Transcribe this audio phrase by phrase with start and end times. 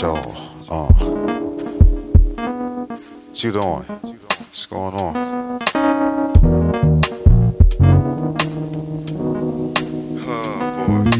[0.00, 0.32] Y'all.
[0.70, 0.92] Uh.
[2.86, 3.82] What you doing?
[3.82, 5.58] What's going on?
[10.24, 11.10] Oh boy.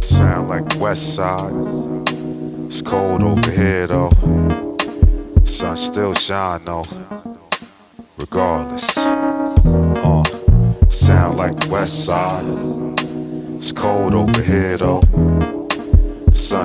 [0.00, 1.52] Sound like West Side.
[2.66, 4.10] It's cold over here though.
[5.44, 6.82] Sun still shine though.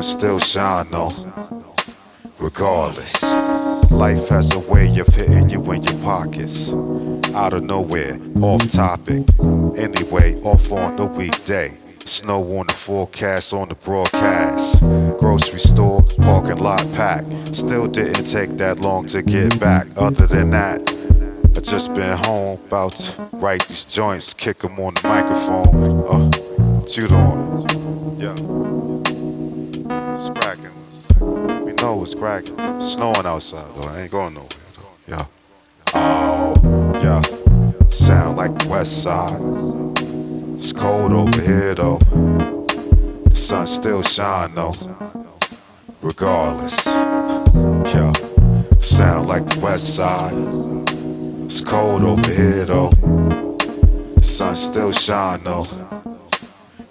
[0.04, 1.10] Still shine though.
[2.40, 3.24] Regardless.
[3.92, 6.72] Life has a way of hitting you in your pockets.
[7.34, 9.24] Out of nowhere, off topic.
[9.78, 11.78] Anyway, off on the weekday.
[12.00, 14.82] Snow on the forecast on the broadcast.
[15.20, 17.56] Grocery store, parking lot packed.
[17.56, 19.88] Still didn't take that long to get back.
[19.96, 20.82] Other than that,
[21.56, 26.04] I just been home, about to write these joints, kick 'em on the microphone.
[26.10, 26.32] Uh,
[26.96, 28.20] you doing?
[28.20, 28.73] Yeah.
[32.04, 32.60] It's cracking.
[32.60, 33.90] It's snowing outside though.
[33.90, 35.16] I ain't going nowhere though.
[35.16, 35.26] Yeah.
[35.96, 36.54] Oh,
[37.02, 37.22] yeah.
[37.90, 39.40] Sound like West Side.
[40.58, 42.00] It's cold over here though.
[42.00, 44.74] The sun still shine though.
[46.02, 46.86] Regardless.
[46.86, 48.12] Yeah.
[48.82, 50.34] Sound like West Side.
[51.46, 52.90] It's cold over here though.
[52.90, 55.66] The sun still shine though.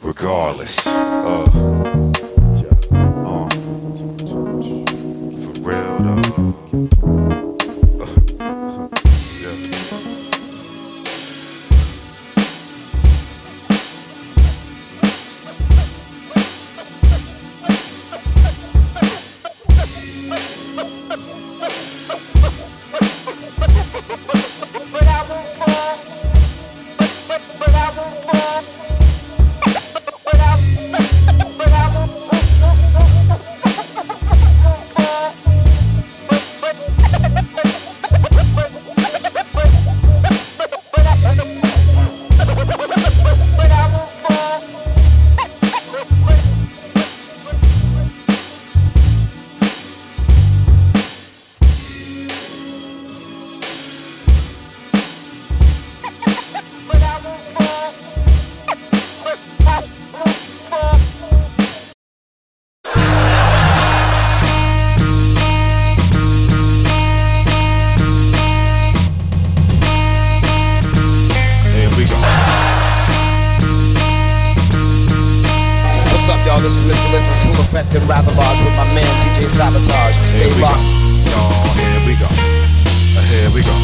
[0.00, 0.86] Regardless.
[0.86, 1.91] Uh.
[77.92, 78.32] Effect and Rather
[78.64, 80.16] with my man DJ Sabotage.
[80.24, 80.64] Stay Here we go.
[80.64, 80.80] locked.
[81.28, 82.24] Y'all, here we go.
[82.24, 83.76] Uh, here we go.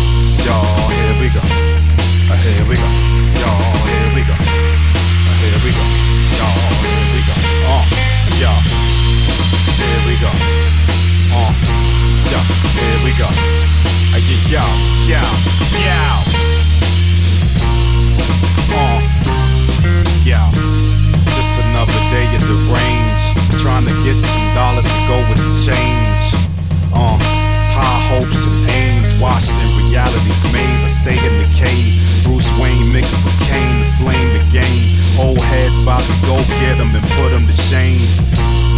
[0.49, 1.45] Y'all, here we go.
[1.45, 2.89] Uh, here we go.
[3.37, 4.33] Y'all, here we go.
[4.33, 5.85] Uh, here we go.
[6.41, 7.37] Y'all, here we go.
[7.69, 7.85] Uh,
[8.41, 8.57] yeah.
[9.77, 10.33] Here we go.
[11.37, 11.53] Uh,
[12.33, 12.45] yeah.
[12.81, 13.29] Here we go.
[13.29, 14.65] Uh, yeah, yo,
[15.05, 15.21] yo.
[18.73, 19.05] Uh,
[20.25, 20.49] yeah.
[21.37, 22.48] Just another day range.
[23.59, 26.23] Trying to get some dollars to go with the change.
[26.95, 27.19] Uh,
[27.75, 29.13] high hopes and aims.
[29.21, 30.85] Washed in reality's maze.
[30.85, 31.99] I stay in the cave.
[32.23, 34.95] Bruce Wayne mixed with Kane to flame the game.
[35.19, 38.07] Old heads about to go get 'em and put 'em to shame.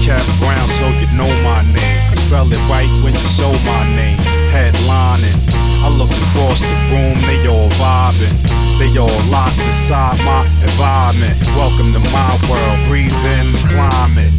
[0.01, 2.10] Kev Brown, so you know my name.
[2.31, 4.15] Spell it right when you show my name.
[4.55, 5.35] Headlining.
[5.83, 8.31] I look across the room, they all vibing.
[8.79, 11.35] They all locked inside my environment.
[11.59, 14.31] Welcome to my world, breathe in the climate.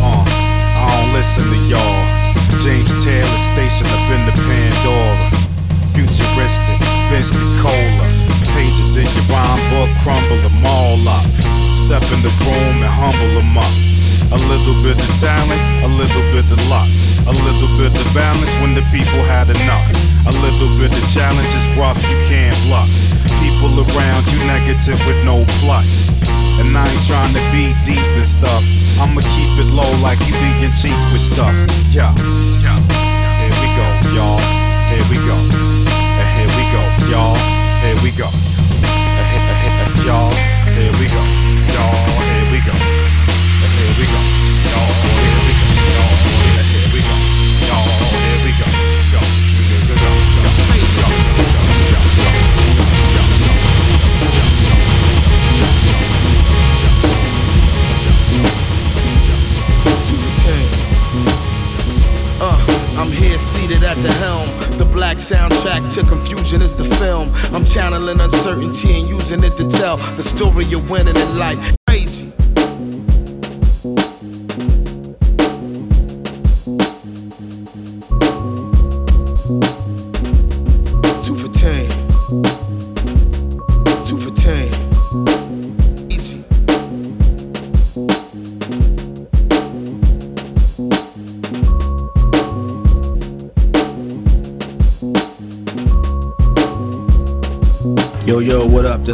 [0.00, 2.00] Uh, I don't listen to y'all.
[2.64, 5.28] James Taylor station up in the Pandora.
[5.92, 6.80] Futuristic,
[7.12, 8.08] Vince Cola.
[8.56, 11.28] Pages in your rhyme book, crumble them all up.
[11.76, 13.74] Step in the room and humble them up.
[14.32, 16.88] A little bit of talent, a little bit of luck.
[17.26, 19.88] A little bit of balance when the people had enough.
[20.28, 22.88] A little bit of challenge is rough, you can't bluff.
[23.40, 26.12] People around you negative with no plus.
[26.60, 28.62] And I ain't trying to be deep and stuff.
[29.00, 31.56] I'ma keep it low like you being cheap with stuff.
[31.90, 32.12] Yeah,
[32.60, 32.76] yeah.
[33.40, 34.40] Here we go, y'all.
[34.92, 35.36] Here we go.
[36.20, 37.36] And here we go, y'all.
[37.82, 38.28] Here we go.
[40.04, 40.34] Y'all.
[40.76, 41.43] Here we go.
[63.24, 64.48] Here seated at the helm.
[64.78, 67.28] The black soundtrack to confusion is the film.
[67.54, 71.83] I'm channeling uncertainty and using it to tell the story of winning in life.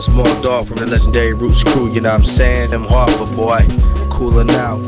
[0.09, 2.73] Mark Dog from the legendary Roots crew, you know what I'm saying?
[2.73, 3.61] I'm Harper, boy.
[4.09, 4.81] Cooling out.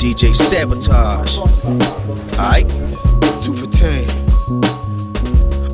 [0.00, 1.36] DJ Sabotage.
[2.38, 2.68] Alright?
[3.40, 4.08] Two for ten.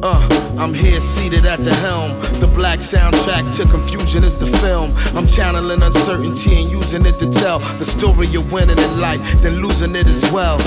[0.03, 2.11] Uh, I'm here seated at the helm.
[2.41, 4.91] The black soundtrack to confusion is the film.
[5.17, 9.55] I'm channeling uncertainty and using it to tell the story of winning in life, then
[9.63, 10.59] losing it as well.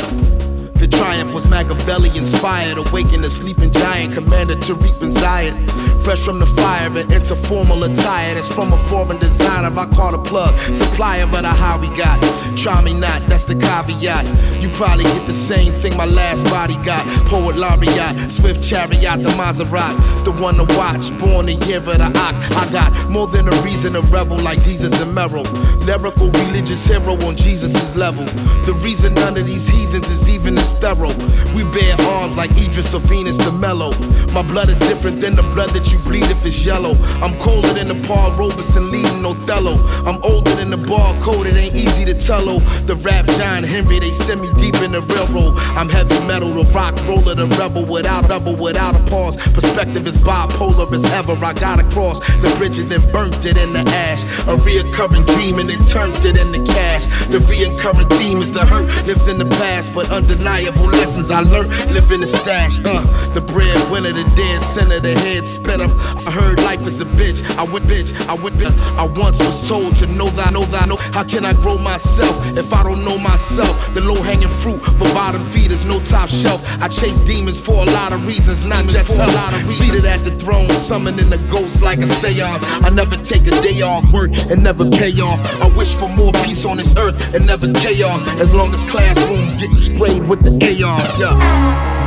[0.79, 5.53] The triumph was Machiavelli inspired, awakened a sleeping giant, commanded to reap and Zion.
[5.99, 9.67] Fresh from the fire and into formal attire that's from a foreign designer.
[9.77, 12.17] I caught a plug, supplier of the how we got.
[12.57, 14.25] Try me not, that's the caveat.
[14.61, 17.05] You probably get the same thing my last body got.
[17.27, 21.11] Poet laureate, swift chariot, the Maserati, the one to watch.
[21.19, 22.39] Born the year of the ox.
[22.55, 25.43] I got more than a reason to revel like Jesus and Merrill.
[25.83, 28.25] Lyrical religious hero on Jesus' level.
[28.65, 31.15] The reason none of these heathens is even as thorough.
[31.55, 33.91] We bear arms like Idris or Venus de Milo.
[34.33, 36.93] My blood is different than the blood that you bleed if it's yellow.
[37.23, 39.75] I'm colder than the Paul Robeson leading Othello.
[40.05, 42.49] I'm older than the bar code, it ain't easy to tell.
[42.49, 42.59] oh.
[42.85, 45.57] The rap giant Henry, they send me deep in the railroad.
[45.73, 49.37] I'm heavy metal, the rock roller, the rebel without a rebel, without a pause.
[49.53, 51.33] Perspective is bipolar as ever.
[51.43, 54.21] I gotta cross the bridge and then burnt it in the ash.
[54.45, 57.05] A reoccurring dream and then turned it into cash.
[57.27, 61.69] The reoccurring theme is the hurt lives in the past, but undeniable lessons I learned
[61.93, 62.79] living the stash.
[62.83, 63.03] Uh,
[63.33, 65.87] the breadwinner, the dead center, the head spinner.
[66.27, 67.39] I heard life is a bitch.
[67.57, 68.13] I went bitch.
[68.27, 68.55] I went.
[68.55, 68.75] bitch.
[68.97, 70.97] I once was told to know that, know that, know.
[70.97, 73.71] How can I grow myself if I don't know myself?
[73.93, 76.61] The low hanging fruit for bottom feeders, no top shelf.
[76.81, 79.77] I chase demons for a lot of reasons, not just for a lot of reasons.
[79.77, 82.63] Seated at the throne, summoning the ghost like a seance.
[82.83, 85.39] I never take a day off work and never pay off.
[85.61, 88.21] I wish for more peace on this earth and never chaos.
[88.41, 91.98] As long as classrooms getting sprayed with the ARs, yeah.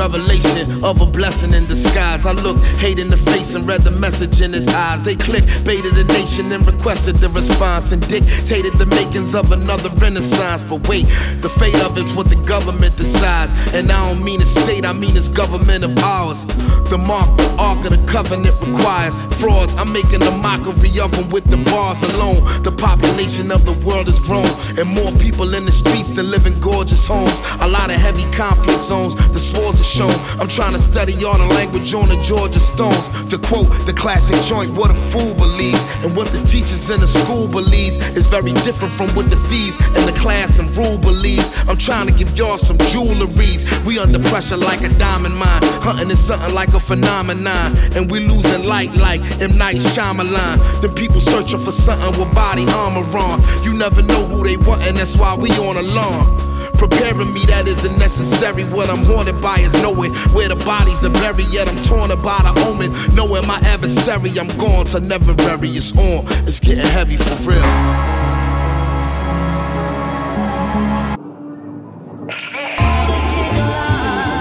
[0.00, 2.24] Revelation of a blessing in disguise.
[2.24, 5.02] I looked hate in the face and read the message in his eyes.
[5.02, 9.90] They click baited the nation and requested the response and dictated the makings of another
[10.00, 10.64] renaissance.
[10.64, 11.04] But wait,
[11.44, 13.52] the fate of it's what the government decides.
[13.74, 16.46] And I don't mean a state, I mean it's government of ours.
[16.88, 19.74] The mark, the ark of the covenant requires frauds.
[19.74, 22.40] I'm making a mockery of them with the bars alone.
[22.62, 24.48] The population of the world has grown,
[24.80, 27.36] and more people in the streets than live in gorgeous homes.
[27.60, 30.14] A lot of heavy conflict zones, the swords are shown.
[30.38, 33.10] I'm trying to study all the language on the Georgia Stones.
[33.30, 37.06] To quote the classic joint, what a fool believes, and what the teachers in the
[37.06, 41.50] school believes is very different from what the thieves in the class and rule believes.
[41.66, 43.66] I'm trying to give y'all some jewelries.
[43.84, 48.20] We under pressure like a diamond mine, hunting is something like a phenomenon, and we
[48.20, 50.80] losing light like M Night Shyamalan.
[50.80, 53.40] Then people searching for something with body armor on.
[53.64, 56.49] You never know who they want, and that's why we on alarm.
[56.80, 58.64] Preparing me that isn't necessary.
[58.64, 61.52] What I'm haunted by is knowing where the bodies are buried.
[61.52, 62.88] Yet I'm torn about the omen.
[63.14, 65.68] Knowing my adversary, I'm gone to never bury.
[65.68, 66.24] It's on.
[66.48, 67.60] It's getting heavy for real.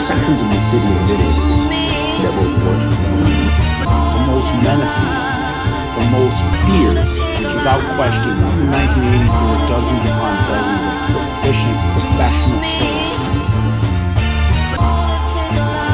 [0.07, 1.43] sections of the city of Venice
[2.23, 5.13] that were the most menacing,
[5.93, 6.97] the most feared,
[7.53, 8.31] without question.
[8.31, 10.98] In the 1980s, there were dozens upon dozens of
[11.49, 12.59] proficient, professional.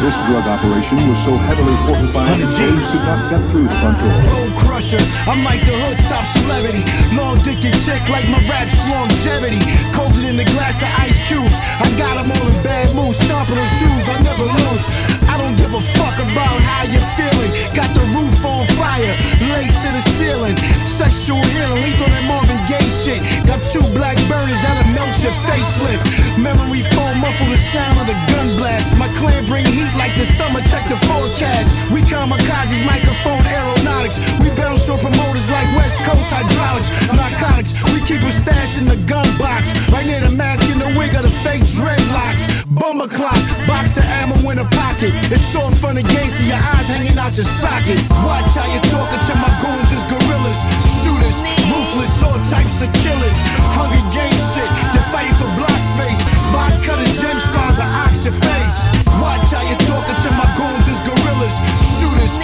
[0.02, 4.60] This drug operation was so heavily fortified that police could not get through the front
[4.60, 4.65] door.
[4.76, 6.84] Crusher, I'm like the hood top celebrity.
[7.16, 9.64] Long dick and chick like my rap's longevity.
[9.96, 11.56] Colder than the glass of ice cubes.
[11.80, 14.04] I got 'em all in bad mood, stomping on shoes.
[14.12, 14.84] I never lose.
[15.32, 17.52] I don't give a fuck about how you're feeling.
[17.72, 19.16] Got the roof on fire,
[19.56, 20.58] lace to the ceiling.
[20.84, 23.22] Sexual healing, lethal that Marvin Gaye shit.
[23.48, 26.04] Got two black burners that'll melt your facelift.
[26.36, 28.96] Memory foam muffle the sound of the gun blast.
[28.98, 30.60] My clan bring heat like the summer.
[30.68, 31.72] Check the forecast.
[31.92, 34.20] We kamikazes, microphone aeronautics.
[34.40, 37.72] We on promoters like West Coast hydraulics, narcotics.
[37.94, 39.70] We keep them stashed in the gun box.
[39.94, 42.66] Right near the mask in the wig of the fake dreadlocks.
[42.74, 45.14] Bomber clock, box of ammo in a pocket.
[45.30, 45.46] It's
[45.80, 48.02] fun and games, see your eyes hanging out your socket.
[48.26, 50.60] Watch how you're talking to my goons as gorillas.
[51.02, 51.38] Shooters,
[51.70, 53.38] ruthless, all types of killers.
[53.78, 56.22] Hunger Games shit, they're fighting for block space.
[56.50, 58.80] Box cutter gem stars are ox your face.
[59.22, 61.56] Watch how you're talking to my goons as gorillas.
[62.02, 62.36] Shooters,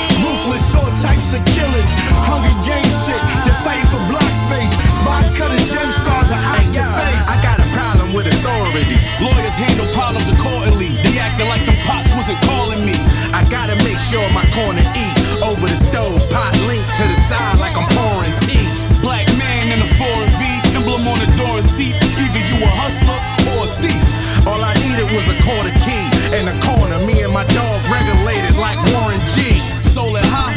[0.42, 1.86] ruthless, all types of killers.
[2.26, 4.74] Hunger Games shit, they're fighting for block space.
[5.06, 7.28] Box cutter gem stars Hey, your face.
[7.30, 8.98] I got a problem with authority.
[9.22, 10.98] Lawyers handle problems accordingly.
[11.06, 12.98] They acting like them pops wasn't calling me.
[13.34, 17.60] I gotta make sure my corner eat over the stove, pot linked to the side
[17.60, 18.66] like I'm pouring tea.
[19.02, 20.42] Black man in a foreign V,
[20.78, 22.02] emblem on the door and seats.
[22.18, 23.20] Either you a hustler
[23.58, 24.22] or a thief.
[24.48, 26.98] All I needed was a quarter key and a corner.
[27.06, 29.21] Me and my dog regulated like Warren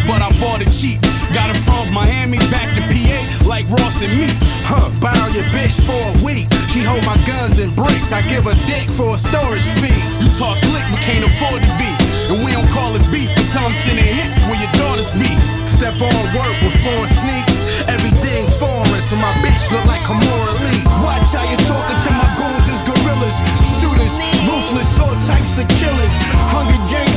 [0.06, 1.00] but I bought it cheap.
[1.32, 4.36] Got it from Miami back to PA, like Ross and Meek.
[4.64, 6.48] Huh, borrow your bitch for a week.
[6.72, 8.12] She hold my guns and bricks.
[8.12, 9.94] I give her dick for a storage fee.
[10.20, 11.90] You talk slick, but can't afford to be.
[12.32, 15.30] And we don't call it beef until I'm sending hits where your daughters be.
[15.68, 17.56] Step on work with foreign sneaks.
[17.86, 20.82] Everything foreign, so my bitch look like Kamora Lee.
[21.04, 23.36] Watch how you talking to my goons as gorillas,
[23.78, 24.14] shooters,
[24.48, 26.14] ruthless, all types of killers.
[26.50, 27.13] Hunger Games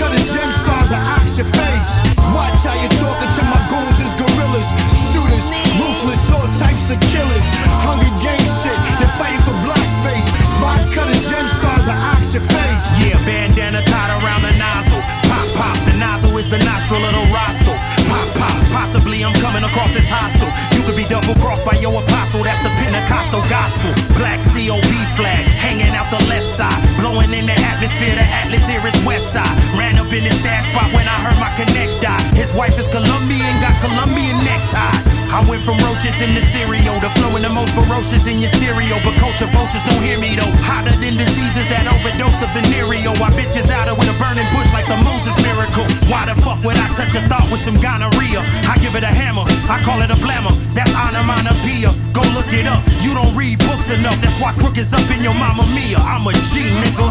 [0.00, 1.92] Cutter gem stars are ox your face.
[2.32, 4.64] Watch how you talking to my goons as gorillas,
[5.12, 7.44] shooters, ruthless, all types of killers.
[7.84, 10.24] Hunger game shit, they're fighting for block space.
[10.56, 12.86] Box cutter gem stars are ox your face.
[13.04, 15.04] Yeah, bandana tied around the nozzle.
[15.28, 17.76] Pop, pop, the nozzle is the nostril of the roscoe.
[18.08, 20.48] Pop, pop, possibly I'm coming across as hostile.
[20.72, 23.92] You could be double crossed by your apostle, that's the Pentecostal gospel.
[24.16, 26.80] Black COB flag hanging out the left side.
[26.96, 29.52] Blowing in the atmosphere, the atlas here is west side.
[29.76, 32.24] Ran up in his stash spot when I heard my connect die.
[32.32, 35.20] His wife is Colombian, got Colombian necktie.
[35.30, 38.98] I went from roaches in the cereal to flowing the most ferocious in your stereo.
[39.06, 40.50] But culture vultures don't hear me though.
[40.66, 43.14] Hotter than diseases that overdose the venereal.
[43.22, 45.86] I bitches out of with a burning bush like the Moses miracle.
[46.06, 48.40] Why the fuck would I touch a thought with some gonorrhea?
[48.70, 50.54] I give it a hammer, I call it a blammer.
[50.70, 51.90] That's onomatopoeia.
[52.14, 52.82] Go look it up.
[53.02, 54.18] You don't read books enough.
[54.22, 55.98] That's why crook is up in your mama mia.
[55.98, 57.06] I'm a G nigga.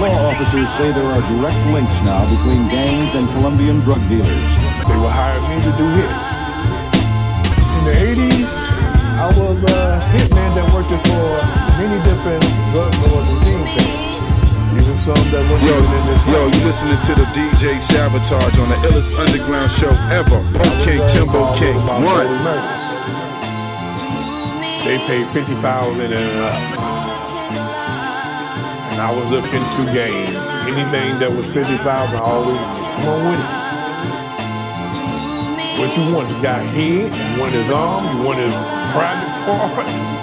[0.00, 4.28] Law officers say there are direct links now between gangs and Colombian drug dealers.
[4.86, 6.26] They would hire me to do hits.
[7.78, 8.68] In the 80s,
[9.18, 11.26] I was a hitman that worked for
[11.80, 13.98] many different drug lords and kingpins.
[14.78, 17.17] Even some that were Yo, in this yo, you listening to the
[17.58, 20.38] DJ Sabotage on the illest underground show ever.
[20.86, 21.74] King, Timbo King,
[22.06, 22.30] one.
[24.86, 26.54] They paid 50000 and up.
[28.92, 30.36] And I was looking to gain
[30.70, 33.50] anything that was 50000 I always come on with it.
[35.80, 36.30] What you want?
[36.30, 38.54] You got head, you want his arm, you want his
[38.94, 40.17] private part.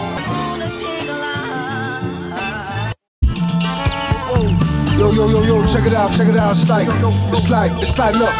[5.15, 6.51] Yo, yo, yo, check it out, check it out.
[6.51, 6.89] It's like,
[7.31, 8.35] it's like, it's like, look.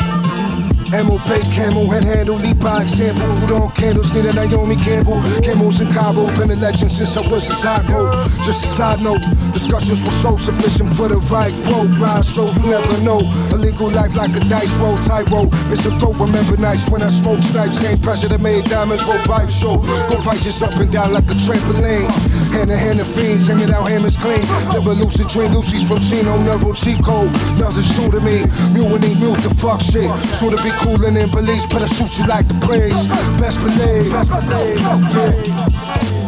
[0.94, 3.26] Ammo, paint, camo, hand handle, lead by example.
[3.28, 5.20] Food on candles, need a Naomi Campbell.
[5.42, 8.12] Camos in Cabo, been a legend since I was a psycho.
[8.44, 11.96] Just a side note, discussions were so sufficient for the right road.
[11.96, 13.20] Ride slow, you never know.
[13.52, 15.50] Illegal life like a dice roll, tightrope.
[15.72, 15.98] Mr.
[16.00, 17.80] Dope, remember nights when I smoke snipes.
[17.80, 19.78] Same pressure that made diamonds go pipe show.
[20.08, 22.08] Go prices up and down like a trampoline.
[22.56, 24.40] Hand in hand, the fiends, hanging out hammers clean.
[24.72, 27.28] Never lucid dream, Lucy's from Chino, Neuro Chico.
[27.60, 28.48] Nothing shoot at me.
[28.72, 30.08] Mule ain't mute the fuck shit.
[30.40, 33.08] Sure to be coolin' in police, but I shoot you like the praise.
[33.44, 34.08] Best believe.
[34.08, 35.36] Yeah.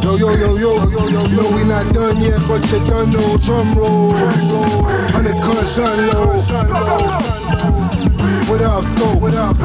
[0.04, 0.76] Yo, yo, yo, yo,
[1.32, 4.12] no, we not done yet, but you done no drum roll.
[5.16, 6.44] Hundred guns unload.
[8.48, 9.16] What up, though?
[9.16, 9.58] What up,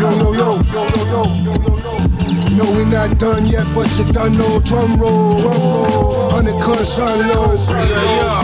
[0.00, 1.61] Yo, yo, yo, yo, yo, yo, yo, yo.
[2.62, 6.30] No, we not done yet, but you done no drum roll.
[6.30, 7.58] Hundred guns unload.
[7.68, 8.42] Yeah, yeah.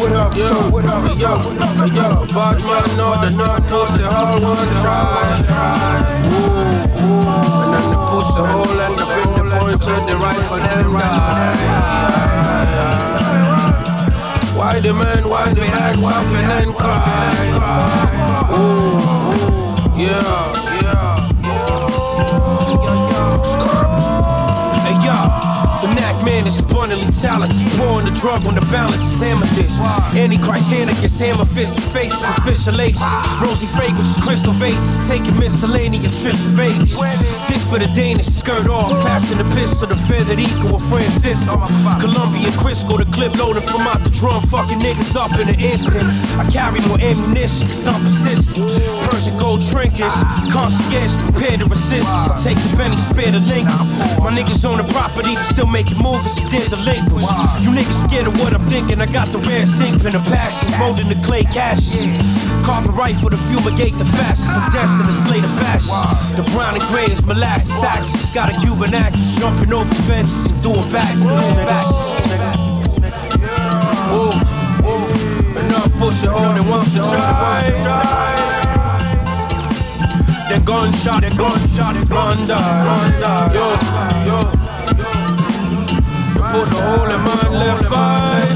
[0.00, 0.70] What up, Yo, though?
[0.70, 1.36] What up, yo,
[1.92, 5.44] yo, bad man know the north pussy one try.
[6.24, 6.40] Ooh,
[6.96, 7.20] ooh.
[7.60, 10.92] And then the pussy hole end up in the point to the right for them
[10.92, 11.56] die.
[14.56, 17.36] Why the man want to act tough and cry?
[18.52, 18.64] Ooh,
[19.36, 20.55] ooh, yeah, yeah.
[26.26, 26.60] Man is
[26.96, 29.80] Phenomenally talented, pouring the drug on the balance, amethyst.
[30.16, 33.02] Antichrist anarchist, hammer fist to faces, official aces.
[33.40, 36.96] Rosy fragrance, crystal vases, taking miscellaneous trips of Vegas.
[37.48, 41.60] Dick for the Danish, skirt off, passing the pistol, the feathered eagle of Francisco.
[42.00, 46.08] Colombian Crisco, the clip loading from out the drum, fucking niggas up in an instant.
[46.40, 48.68] I carry more ammunition, cause I'm persistent.
[49.10, 50.16] Persian gold trinkets,
[50.48, 52.08] concierge prepared to resist.
[52.42, 53.68] Take the penny, spare the link.
[54.24, 57.30] My niggas own the property, still making moves, it's dead delinquents.
[57.60, 60.78] You niggas scared of what I'm thinking, I got the rare sink pen of passion,
[60.78, 62.06] molding the clay cashes.
[62.64, 66.36] Carbon rifle to fumigate the fastest, I'm destined to slay the fascists.
[66.36, 70.62] The brown and gray is molasses axis, got a Cuban actress jumping over fences and
[70.62, 71.80] doing backflips, nigga.
[74.10, 74.30] Whoa,
[74.86, 77.62] whoa, enough pushing and one for try.
[80.48, 83.50] Then gunshot, then gunshot, then gun die.
[83.52, 84.65] Yo, yo, yo.
[86.56, 86.76] Put the
[87.12, 88.48] in my left eye.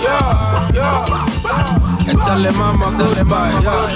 [0.00, 2.08] Yeah, yeah.
[2.08, 3.52] And tell him I'm a good boy.
[3.60, 3.92] Yeah,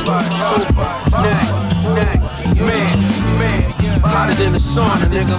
[0.50, 0.88] super,
[1.24, 1.48] neck,
[1.96, 2.20] neck,
[2.60, 2.92] man,
[3.40, 3.64] man.
[4.02, 5.36] Hotter than the sauna, nigga.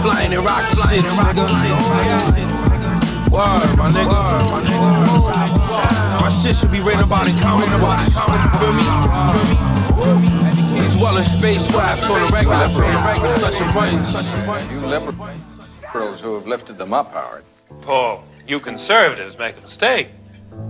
[0.00, 1.46] Flying in rocket ships, nigga.
[3.30, 4.20] Word, my nigga.
[6.22, 8.08] My shit should be written about in comic books.
[8.58, 8.84] Feel me?
[10.02, 10.41] Feel me?
[10.90, 13.36] Dwelling spacecrafts on the regular, fam.
[13.36, 14.34] Touching buttons.
[14.72, 17.44] You liberals who have lifted them up, Howard.
[17.82, 20.08] Paul, you conservatives make a mistake.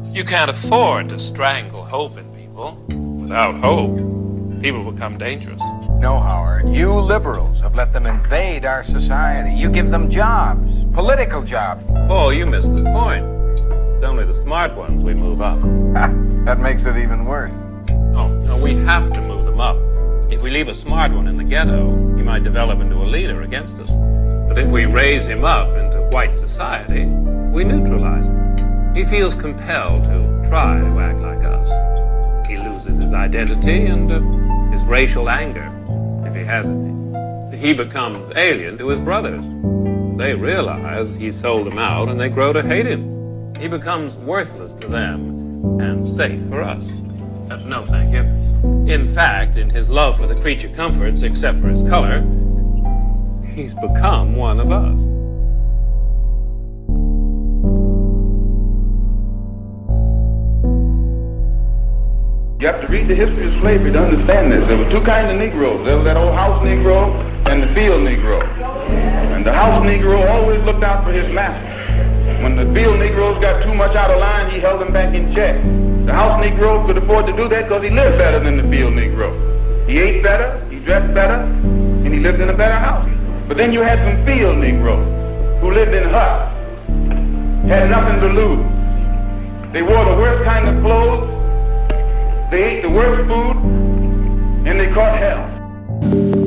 [0.07, 2.75] You can't afford to strangle hope in people.
[3.23, 3.97] Without hope,
[4.61, 5.61] people become dangerous.
[6.01, 6.69] No, Howard.
[6.69, 9.55] You liberals have let them invade our society.
[9.55, 11.85] You give them jobs, political jobs.
[12.09, 13.25] Paul, you missed the point.
[13.97, 15.61] It's only the smart ones we move up.
[16.45, 17.53] that makes it even worse.
[17.89, 19.92] No, no, we have to move them up.
[20.33, 23.43] If we leave a smart one in the ghetto, he might develop into a leader
[23.43, 23.91] against us.
[24.49, 27.05] But if we raise him up into white society,
[27.53, 28.95] we neutralize him.
[28.95, 32.49] He feels compelled to try to act like us.
[32.49, 34.21] He loses his identity and uh,
[34.75, 35.71] his racial anger,
[36.27, 37.57] if he has any.
[37.59, 39.45] He becomes alien to his brothers.
[40.17, 43.55] They realize he sold them out and they grow to hate him.
[43.61, 46.83] He becomes worthless to them and safe for us.
[47.53, 48.21] Uh, no, thank you.
[48.91, 52.21] In fact, in his love for the creature comforts, except for his color,
[53.55, 54.99] he's become one of us.
[62.59, 64.67] You have to read the history of slavery to understand this.
[64.67, 65.85] There were two kinds of Negroes.
[65.85, 67.13] There was that old house Negro
[67.47, 68.43] and the field Negro.
[68.89, 72.22] And the house Negro always looked out for his master.
[72.43, 75.33] When the field Negroes got too much out of line, he held them back in
[75.33, 75.55] check.
[76.07, 78.95] The house Negro could afford to do that because he lived better than the field
[78.95, 79.31] Negro.
[79.89, 83.09] He ate better, he dressed better, and he lived in a better house.
[83.47, 85.07] But then you had some field Negroes
[85.61, 86.53] who lived in huts,
[87.69, 89.73] had nothing to lose.
[89.73, 91.31] They wore the worst kind of clothes,
[92.51, 93.57] they ate the worst food,
[94.67, 96.42] and they caught hell.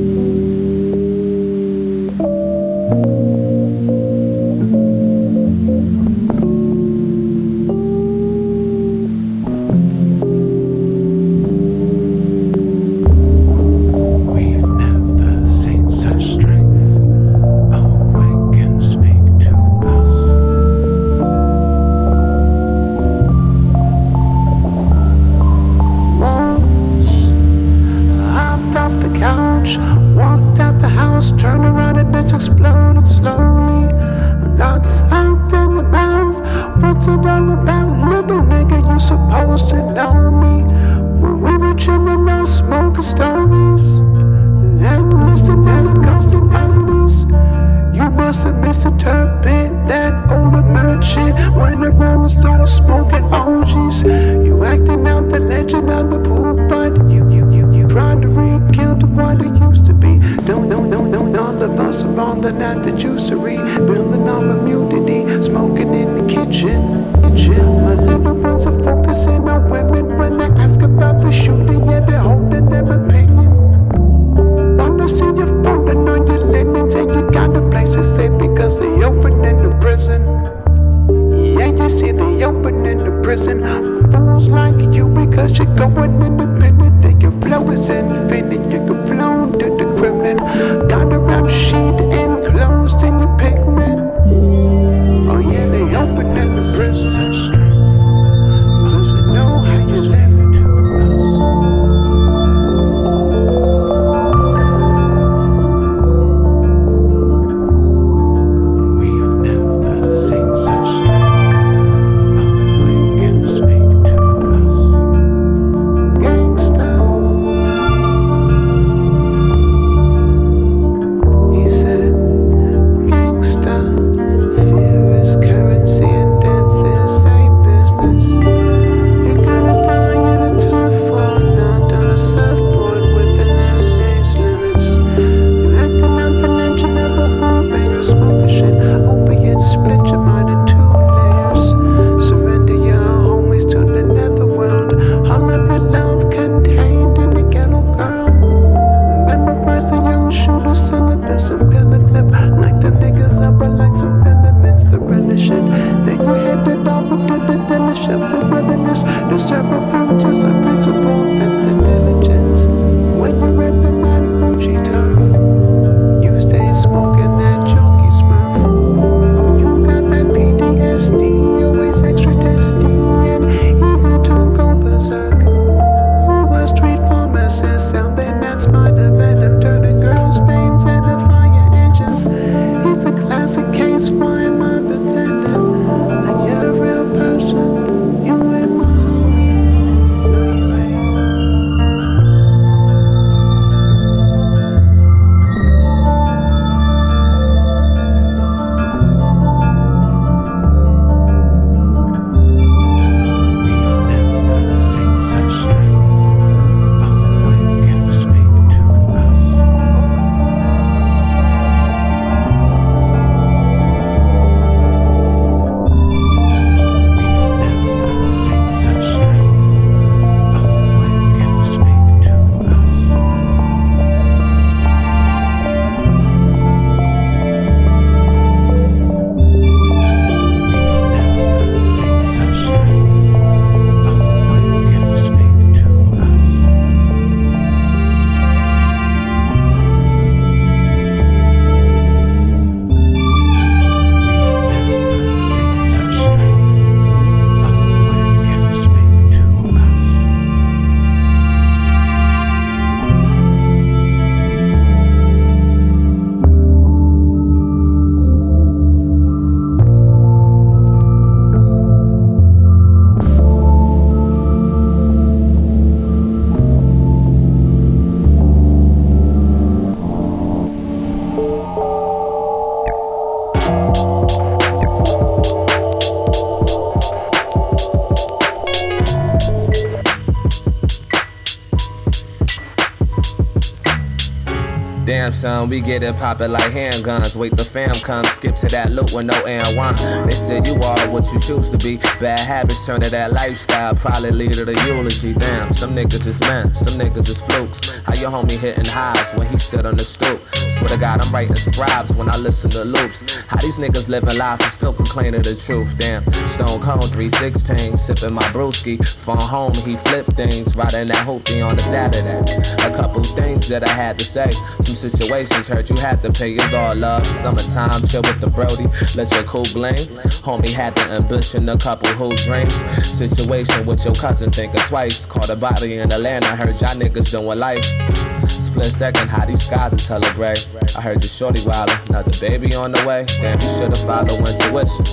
[285.45, 287.35] Son, we get it poppin' like handguns.
[287.35, 289.95] Wait, the fam come, skip to that loop with no air one.
[290.25, 291.97] They said you are what you choose to be.
[292.19, 295.33] Bad habits turn to that lifestyle, probably lead to the eulogy.
[295.33, 297.79] Damn, some niggas is men, some niggas is flukes.
[298.05, 300.41] How your homie hitting highs when he sit on the stoop?
[300.85, 303.23] Swear to God, I'm writing scribes when I listen to loops.
[303.47, 305.97] How these niggas living life and still complaining the truth?
[305.97, 309.03] Damn, Stone Cold 316, sipping my brewski.
[309.03, 312.39] Phone home, he flip things, riding that hoopty on a Saturday.
[312.85, 314.51] A couple things that I had to say.
[314.81, 316.51] Some situations hurt, you had to pay.
[316.51, 317.25] It's all love.
[317.25, 318.85] Summertime, chill with the Brody.
[319.15, 320.05] Let your cool blame.
[320.45, 322.75] Homie had the ambition, a couple who drinks.
[323.09, 325.25] Situation with your cousin thinking twice.
[325.25, 328.34] Caught a body in I heard y'all niggas doing life.
[328.75, 330.53] Split second, how these skies is hella gray.
[330.97, 333.23] I heard the shorty wildin', another baby on the way.
[333.39, 335.05] Damn, you should've followed intuition.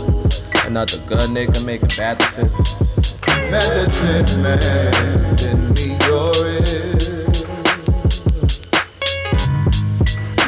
[0.66, 3.16] Another good nigga making bad decisions.
[3.52, 6.32] Medicine man, lend me your.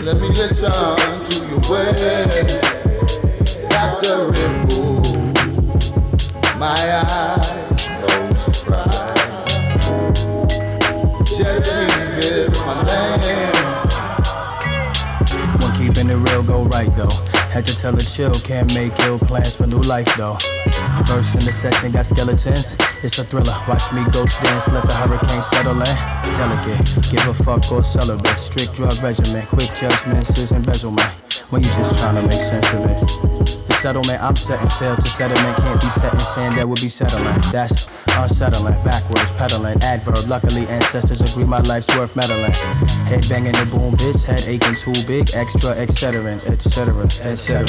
[0.03, 2.59] Let me listen to your words.
[3.70, 5.07] Doctor, remove
[6.59, 7.34] my eyes,
[16.35, 17.14] real go right though.
[17.55, 20.37] Had to tell her chill, can't make ill plans for new life though.
[21.07, 22.77] Verse in the section got skeletons.
[23.03, 23.55] It's a thriller.
[23.68, 25.97] Watch me ghost dance, let the hurricane settle in.
[26.35, 28.38] Delicate, give a fuck or celibate.
[28.38, 31.09] Strict drug regimen, quick judgments is embezzlement.
[31.51, 32.99] When you just trying to make sense of it.
[33.68, 36.88] The settlement I'm setting sail to settlement can't be set in sand that would be
[36.88, 37.40] settling.
[37.53, 40.27] That's unsettling, backwards pedaling, adverb.
[40.27, 42.53] Luckily ancestors agree my life's worth meddling.
[43.11, 47.64] Head banging the boom, bitch, head aching too big, extra, etc., etc., etc.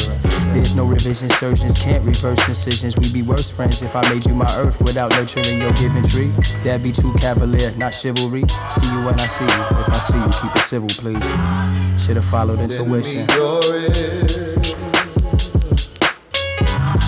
[0.53, 2.95] There's no revision, surgeons can't reverse decisions.
[2.97, 6.31] We'd be worse friends if I made you my earth without nurturing your giving tree.
[6.63, 8.43] That'd be too cavalier, not chivalry.
[8.69, 9.49] See you when I see you.
[9.51, 11.25] If I see you, keep it civil, please.
[12.03, 13.27] Should've followed intuition.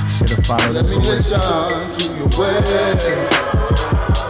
[0.09, 1.96] Should've followed Let
[2.29, 3.29] to words.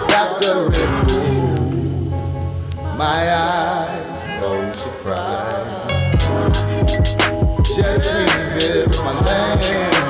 [0.07, 2.11] Doctor, remove
[2.97, 5.91] my eyes, no surprise.
[7.75, 10.05] Just reveal my land.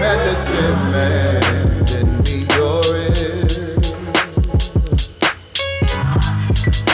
[0.00, 1.42] Medicine man,
[1.86, 3.76] lend me your ear.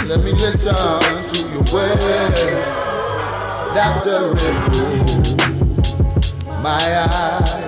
[0.07, 2.66] Let me listen to your words.
[3.75, 5.37] Doctor, remove
[6.62, 7.60] my eyes,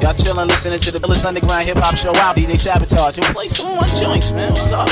[0.00, 2.34] Y'all chillin', listening to the Illest Underground Hip Hop Show out.
[2.34, 3.18] DJ Sabotage.
[3.18, 4.48] And play some more joints, man.
[4.48, 4.88] What's up?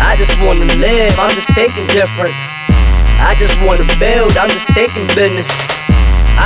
[0.00, 2.34] I just wanna live, I'm just thinking different.
[3.24, 5.81] I just wanna build, I'm just thinking business.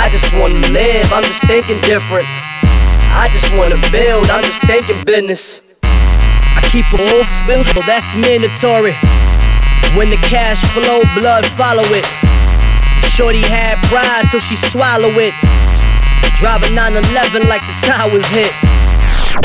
[0.07, 2.31] I just wanna live, I'm just thinking different.
[3.11, 5.59] I just wanna build, I'm just thinking business.
[5.83, 8.95] I keep a wolf, well, that's mandatory.
[9.99, 12.07] When the cash flow, blood follow it.
[13.19, 15.35] Shorty had pride till she swallow it.
[16.39, 18.55] Driving 911 like the towers hit.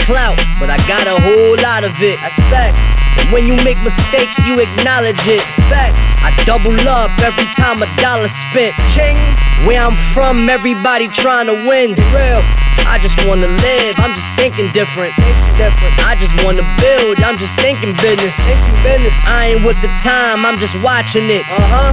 [0.06, 2.22] Clout, but I got a whole lot of it.
[2.22, 2.86] That's facts.
[3.18, 5.42] And when you make mistakes, you acknowledge it.
[5.74, 6.06] Facts.
[6.22, 8.78] I double up every time a dollar spent.
[8.94, 9.18] Ching.
[9.66, 11.94] Where I'm from, everybody trying to win.
[12.10, 12.42] Real.
[12.82, 15.14] I just wanna live, I'm just thinking different.
[15.54, 15.94] different.
[16.02, 18.34] I just wanna build, I'm just thinking business.
[18.42, 19.14] Thinking business.
[19.30, 21.46] I ain't with the time, I'm just watching it.
[21.46, 21.92] Uh huh.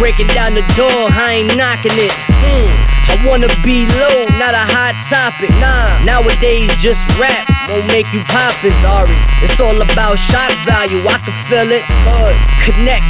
[0.00, 2.12] Breaking down the door, I ain't knocking it.
[2.40, 2.92] Hmm.
[3.12, 5.52] I wanna be low, not a hot topic.
[5.60, 8.72] Nah, nowadays just rap won't make you poppin'.
[8.80, 9.12] Sorry,
[9.44, 11.00] it's all about shock value.
[11.04, 11.84] I can feel it.
[12.08, 12.36] Good.
[12.62, 13.04] Connect.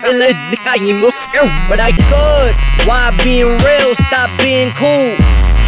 [0.67, 2.53] I ain't feel, but I could.
[2.87, 3.92] Why being real?
[3.95, 5.17] Stop being cool.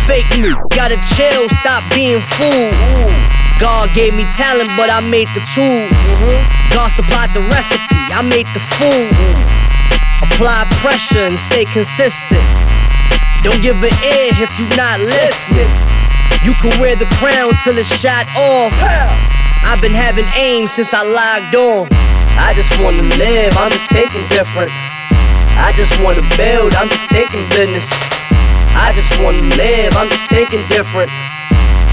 [0.07, 1.49] Fake me, gotta chill.
[1.61, 2.73] Stop being fool.
[3.61, 6.01] God gave me talent, but I made the tools.
[6.75, 9.13] God supplied the recipe, I made the food.
[10.25, 12.45] Apply pressure and stay consistent.
[13.43, 15.71] Don't give an ear if you not listening.
[16.43, 18.73] You can wear the crown till it's shot off.
[19.65, 21.89] I've been having aim since I logged on.
[22.37, 24.73] I just wanna live, I'm just thinking different.
[25.57, 27.91] I just wanna build, I'm just thinking business.
[28.75, 31.11] I just wanna live, I'm just thinking different.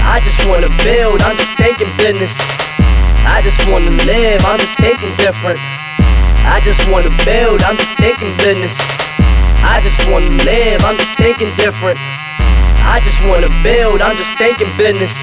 [0.02, 2.38] I just wanna build, I'm just thinking business.
[3.24, 5.60] I just wanna live, I'm just thinking different.
[6.44, 8.76] I just wanna build, I'm just thinking business.
[9.62, 11.98] I just wanna live, I'm just thinking different.
[12.82, 15.14] I just wanna build, I'm just thinking business.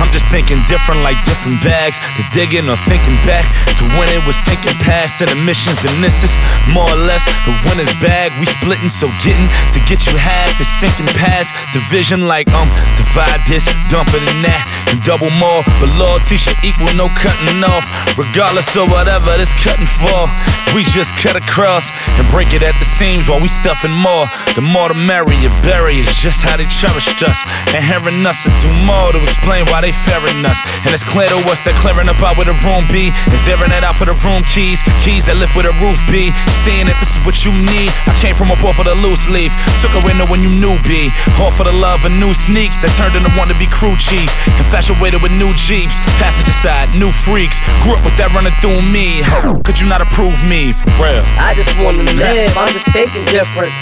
[0.00, 2.00] I'm just thinking different, like different bags.
[2.16, 3.44] The digging or thinking back
[3.76, 5.84] to when it was thinking past and emissions.
[5.84, 6.32] And this is
[6.72, 8.32] more or less the winner's bag.
[8.40, 12.26] We splitting, so getting to get you half is thinking past division.
[12.26, 15.60] Like um, divide this, dump it in that, and double more.
[15.78, 17.84] But loyalty should equal no cutting off,
[18.16, 20.26] regardless of whatever this cutting for.
[20.72, 24.26] We just cut across and break it at the seams while we stuffing more.
[24.54, 27.42] The more the merrier, bury is just how they cherished us.
[27.68, 30.60] And hearing us to do more to explain why they ferrying us.
[30.84, 33.72] And it's clear to us that clearing up out where the room be is airing
[33.72, 34.80] it out for the room keys.
[35.02, 36.32] Keys that lift where the roof be.
[36.64, 37.90] Seeing that this is what you need.
[38.06, 39.52] I came from up off of the loose leaf.
[39.80, 41.10] Took her in when you knew be.
[41.40, 44.28] All for the love of new sneaks that turned into one to be crew chief.
[44.60, 45.98] Infatuated with new Jeeps.
[46.20, 47.58] Passenger side, new freaks.
[47.82, 49.22] Grew up with that running through me.
[49.22, 50.72] How could you not approve me?
[50.72, 51.24] For real.
[51.40, 53.72] I just wanna live, I'm just thinking different.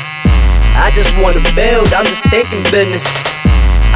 [0.79, 3.07] I just wanna build, I'm just thinking business.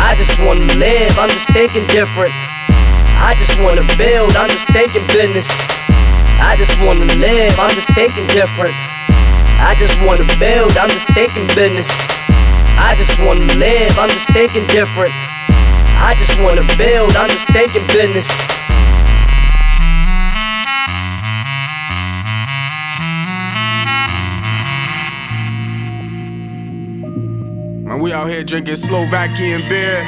[0.03, 2.35] I just wanna live, I'm just thinking different.
[3.23, 5.47] I just wanna build, I'm just thinking business.
[6.43, 8.75] I just wanna live, I'm just thinking different.
[9.62, 11.87] I just wanna build, I'm just thinking business.
[12.75, 15.15] I just wanna live, I'm just thinking different.
[16.03, 18.27] I just wanna build, I'm just thinking business.
[28.03, 30.03] We out here drinking Slovakian beer.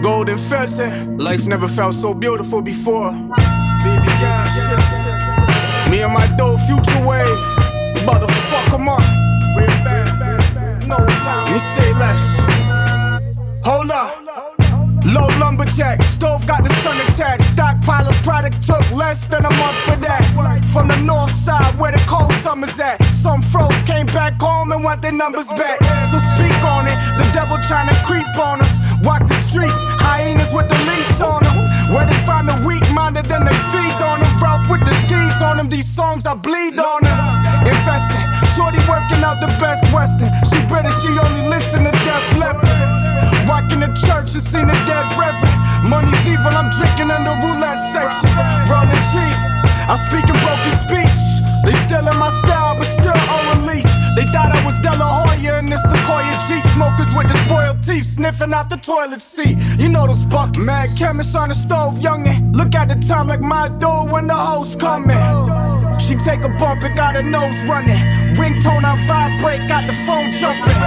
[0.00, 1.18] Golden Pheasant.
[1.18, 3.10] Life never felt so beautiful before.
[3.10, 5.90] Baby girl, shit.
[5.90, 7.48] Me and my dope future waves.
[8.00, 9.02] About to fuck 'em up.
[10.86, 11.52] No time.
[11.52, 12.38] Me say less.
[13.64, 14.23] Hold up.
[15.04, 17.44] Low lumberjack, stove got the sun attached.
[17.52, 20.24] Stockpile of product took less than a month for that.
[20.72, 22.98] From the north side, where the cold summer's at.
[23.14, 25.78] Some froze came back home and want their numbers back.
[26.08, 26.96] So speak on it.
[27.18, 28.80] The devil trying to creep on us.
[29.04, 31.56] Walk the streets, hyenas with the leash on them.
[31.92, 34.32] Where they find the weak minded, then they feed on them.
[34.40, 35.68] Ralph with the skis on them.
[35.68, 37.18] These songs I bleed on them.
[37.68, 38.24] Infested,
[38.56, 40.32] shorty working out the best western.
[40.48, 42.83] She British, she only listen to Def Leppard.
[43.64, 45.88] Walking the church and seen the dead reverend.
[45.88, 48.28] Money's evil, I'm drinking in the roulette section.
[48.68, 49.36] Rolling cheap,
[49.88, 51.16] I'm speaking broken speech.
[51.64, 53.88] They still in my style, but still unreleased.
[54.16, 56.64] They thought I was De La Hoya in this Sequoia Jeep.
[56.74, 59.56] Smokers with the spoiled teeth, sniffing out the toilet seat.
[59.78, 60.64] You know those buckets.
[60.64, 62.54] Mad chemists on the stove, youngin'.
[62.54, 65.16] Look at the time like my door when the host coming.
[65.98, 68.02] She take a bump and got her nose running.
[68.34, 70.80] Ringtone on vibrate, got the phone jumping.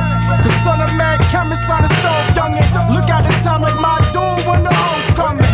[0.44, 2.70] The son of man chemist on the stove, youngin'.
[2.94, 5.47] Look at the time like my dude when the hoes coming.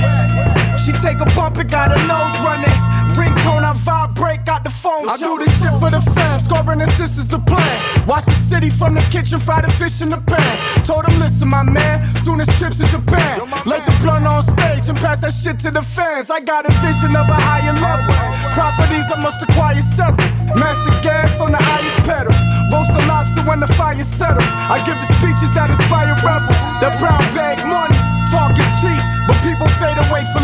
[0.84, 2.76] She take a bump and got her nose running.
[3.15, 5.08] Ringtone I vibrate, got the phone.
[5.08, 7.80] I do this shit for the fam, scoring assists is the plan.
[8.06, 10.84] Watch the city from the kitchen, fry the fish in the pan.
[10.84, 13.39] Told him, listen, my man, soon as trips to Japan.
[13.65, 16.30] Light the blunt on stage and pass that shit to the fans.
[16.30, 18.15] I got a vision of a higher level.
[18.52, 20.28] Properties I must acquire several.
[20.60, 22.36] Match the gas on the highest pedal.
[22.76, 24.43] Roast a lobster when the fire settle.
[24.43, 26.60] I give the speeches that inspire rebels.
[26.84, 27.96] That brown bag money,
[28.28, 29.00] talk is cheap,
[29.32, 30.42] but people fade away for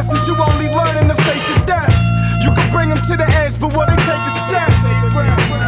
[0.00, 1.94] lessons you only learn in the face of death.
[2.42, 4.70] You can bring them to the edge, but will they take a step?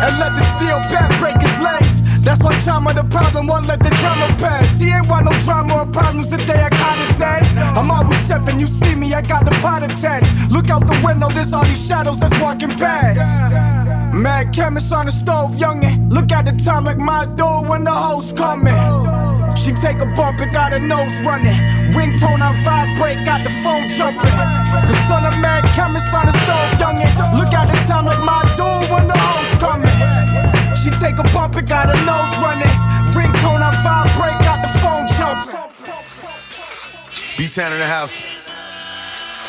[0.05, 2.01] And let the steel bat break his legs.
[2.23, 4.81] That's why trauma the problem, won't let the drama pass.
[4.81, 7.47] He ain't want no drama or problems if they I caught his ass.
[7.77, 10.33] I'm always chefing, you see me, I got the pot attached.
[10.51, 13.21] Look out the window, there's all these shadows that's walking past.
[14.15, 16.11] Mad chemist on the stove, youngin'.
[16.11, 18.81] Look at the time like my door when the hoes coming.
[19.57, 21.82] She take a bump and got her nose running.
[21.93, 24.33] Ringtone on vibrate, got the phone jumping.
[24.89, 27.13] The son of mad chemist on the stove, youngin'.
[27.37, 29.93] Look out the town like my door when the hoes coming.
[30.77, 32.77] She take a bump and got her nose running.
[33.13, 35.59] Ringtone on vibrate, got the phone jumping.
[37.37, 38.51] B-Town in the house.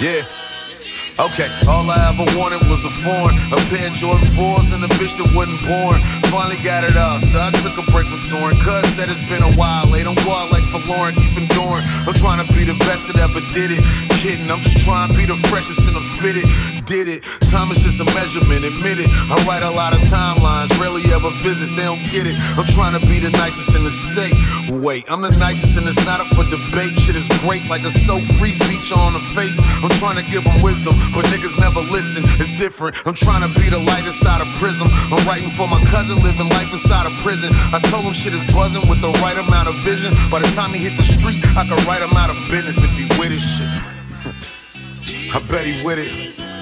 [0.01, 0.42] Yeah.
[1.21, 4.89] Okay, all I ever wanted was a foreign, a pair of Jordan 4s and a
[4.97, 6.01] bitch that wasn't born.
[6.33, 8.57] Finally got it off, so I took a break from touring.
[8.65, 11.85] Cuz said it's been a while, they don't go out like for Lauren, keep enduring.
[12.09, 13.85] I'm trying to be the best that ever did it.
[14.25, 16.49] Kidding, I'm just trying to be the freshest and the fitted.
[16.85, 19.07] Did it, time is just a measurement, admit it.
[19.31, 22.35] I write a lot of timelines, rarely ever visit, they don't get it.
[22.59, 24.35] I'm trying to be the nicest in the state.
[24.67, 26.91] Wait, I'm the nicest and it's not up for debate.
[26.99, 29.55] Shit is great, like a so free feature on the face.
[29.79, 32.27] I'm trying to give them wisdom, but niggas never listen.
[32.35, 32.99] It's different.
[33.07, 34.91] I'm trying to be the light inside a prism.
[35.07, 37.47] I'm writing for my cousin living life inside a prison.
[37.71, 40.11] I told him shit is buzzing with the right amount of vision.
[40.27, 42.91] By the time he hit the street, I could write him out of business if
[42.99, 43.71] he with his shit.
[45.31, 46.52] I bet he with it.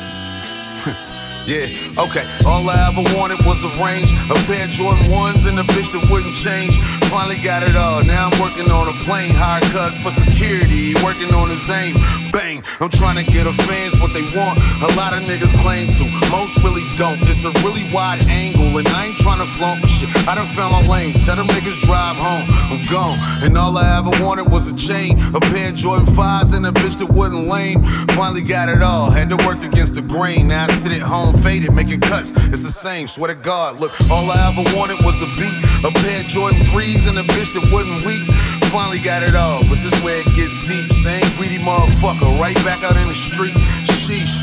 [0.81, 0.97] Crypt.
[1.47, 1.65] Yeah,
[1.97, 2.21] okay.
[2.45, 5.89] All I ever wanted was a range, a pair of Jordan 1s and a bitch
[5.89, 6.77] that wouldn't change.
[7.09, 8.05] Finally got it all.
[8.05, 11.97] Now I'm working on a plane, hired cuz for security, working on his aim.
[12.31, 14.61] Bang, I'm trying to get a fans what they want.
[14.85, 17.17] A lot of niggas claim to, most really don't.
[17.25, 20.07] It's a really wide angle, and I ain't trying to flaunt my shit.
[20.29, 21.13] I done found my lane.
[21.25, 22.45] Tell them niggas drive home.
[22.69, 26.55] I'm gone, and all I ever wanted was a chain, a pair of Jordan 5s
[26.55, 27.83] and a bitch that wouldn't lame.
[28.15, 29.09] Finally got it all.
[29.09, 30.47] Had to work against the grain.
[30.47, 32.31] Now I sit at home faded, making cuts.
[32.53, 33.79] It's the same, swear to God.
[33.79, 37.23] Look, all I ever wanted was a beat, a pair of Jordan 3s and a
[37.23, 38.23] bitch that wouldn't weak.
[38.69, 40.87] Finally got it all, but this way it gets deep.
[41.03, 43.55] Same greedy motherfucker, right back out in the street.
[43.89, 44.39] Sheesh.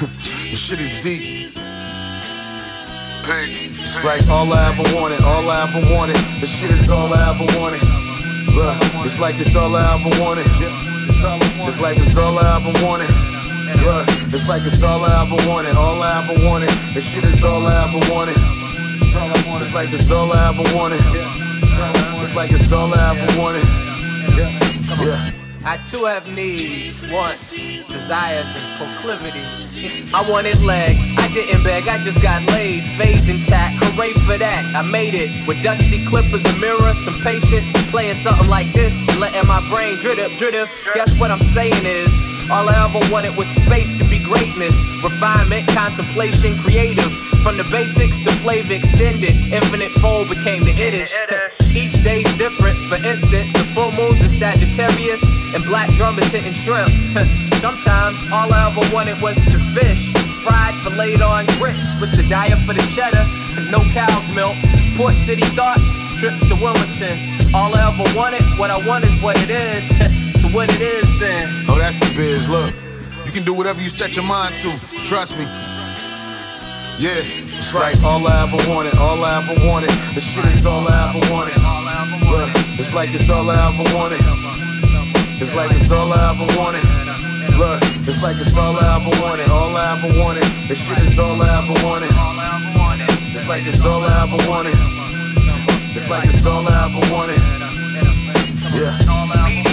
[0.50, 1.40] this shit is deep.
[3.30, 6.16] It's like all I ever wanted, all I ever wanted.
[6.40, 7.82] This shit is all I ever wanted.
[8.54, 10.46] Look, it's like it's all I ever wanted.
[11.66, 13.39] It's like it's all I ever wanted.
[13.84, 16.70] Look, it's like it's all I ever wanted, all I ever wanted.
[16.94, 18.36] This shit is all I ever wanted.
[19.60, 21.00] It's like it's all I ever wanted.
[22.22, 23.64] It's like it's all I ever wanted.
[24.36, 25.30] Yeah.
[25.62, 30.08] I too have needs, wants, desires, and proclivities.
[30.14, 32.82] I wanted leg, I didn't beg, I just got laid.
[32.96, 35.28] Fades intact, hooray for that, I made it.
[35.46, 37.68] With dusty clippers, a mirror, some patience.
[37.90, 40.68] Playing something like this, and letting my brain drip, drip.
[40.94, 42.08] Guess what I'm saying is,
[42.50, 44.74] all I ever wanted was space to be greatness,
[45.06, 47.06] refinement, contemplation, creative.
[47.46, 51.14] From the basics to flavor extended, infinite fold became the ittish.
[51.74, 52.76] Each day's different.
[52.90, 55.22] For instance, the full moons in Sagittarius
[55.54, 56.90] and black drummers hitting shrimp.
[57.62, 60.10] Sometimes all I ever wanted was to fish,
[60.42, 63.24] fried, filleted on grits with the diet for the cheddar,
[63.70, 64.58] no cow's milk.
[64.98, 65.86] Port City thoughts,
[66.18, 67.14] trips to Wilmington.
[67.54, 70.26] All I ever wanted, what I want is what it is.
[70.52, 71.48] what it is then?
[71.68, 72.48] Oh, that's the biz.
[72.48, 72.74] Look,
[73.24, 74.68] you can do whatever you set your mind to.
[75.06, 75.44] Trust me.
[76.98, 79.90] Yeah, it's like all I ever wanted, all I ever wanted.
[80.12, 81.56] This shit is all I ever wanted.
[82.28, 84.20] Look, it's like it's all I ever wanted.
[85.40, 86.84] It's like it's all I ever wanted.
[87.56, 90.44] Look, it's like it's all I ever wanted, all I ever wanted.
[90.68, 92.12] This shit is all I ever wanted.
[93.32, 94.76] It's like it's all I ever wanted.
[95.96, 97.40] It's like it's all I ever wanted.
[98.76, 99.69] Yeah.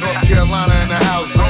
[0.00, 1.46] North Carolina in the house, bro.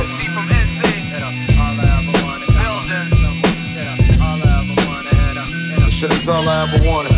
[5.84, 7.12] This shit is all I ever wanted.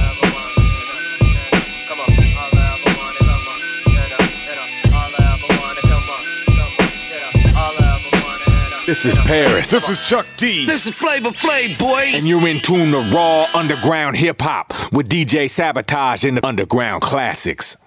[8.86, 9.70] This is Paris.
[9.70, 10.66] This is Chuck D.
[10.66, 12.04] This is Flavor Flav, boy.
[12.14, 17.00] And you're in tune to raw underground hip hop with DJ Sabotage in the Underground
[17.00, 17.78] Classics.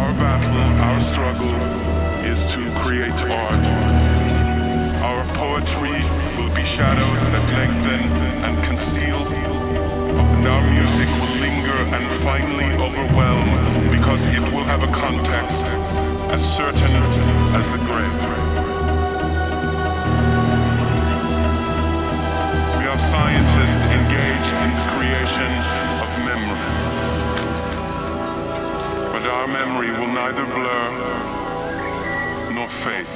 [0.00, 1.54] Our battle, our struggle
[2.24, 3.66] is to create art.
[5.04, 6.00] Our poetry
[6.38, 8.08] will be shadows that lengthen
[8.42, 13.50] and conceal, and our music will linger and finally overwhelm
[13.90, 15.64] because it will have a context
[16.32, 16.96] as certain
[17.60, 18.20] as the grave.
[22.80, 25.52] We are scientists engaged in the creation
[26.00, 26.89] of memory.
[29.30, 30.90] But our memory will neither blur
[32.52, 33.06] nor fade.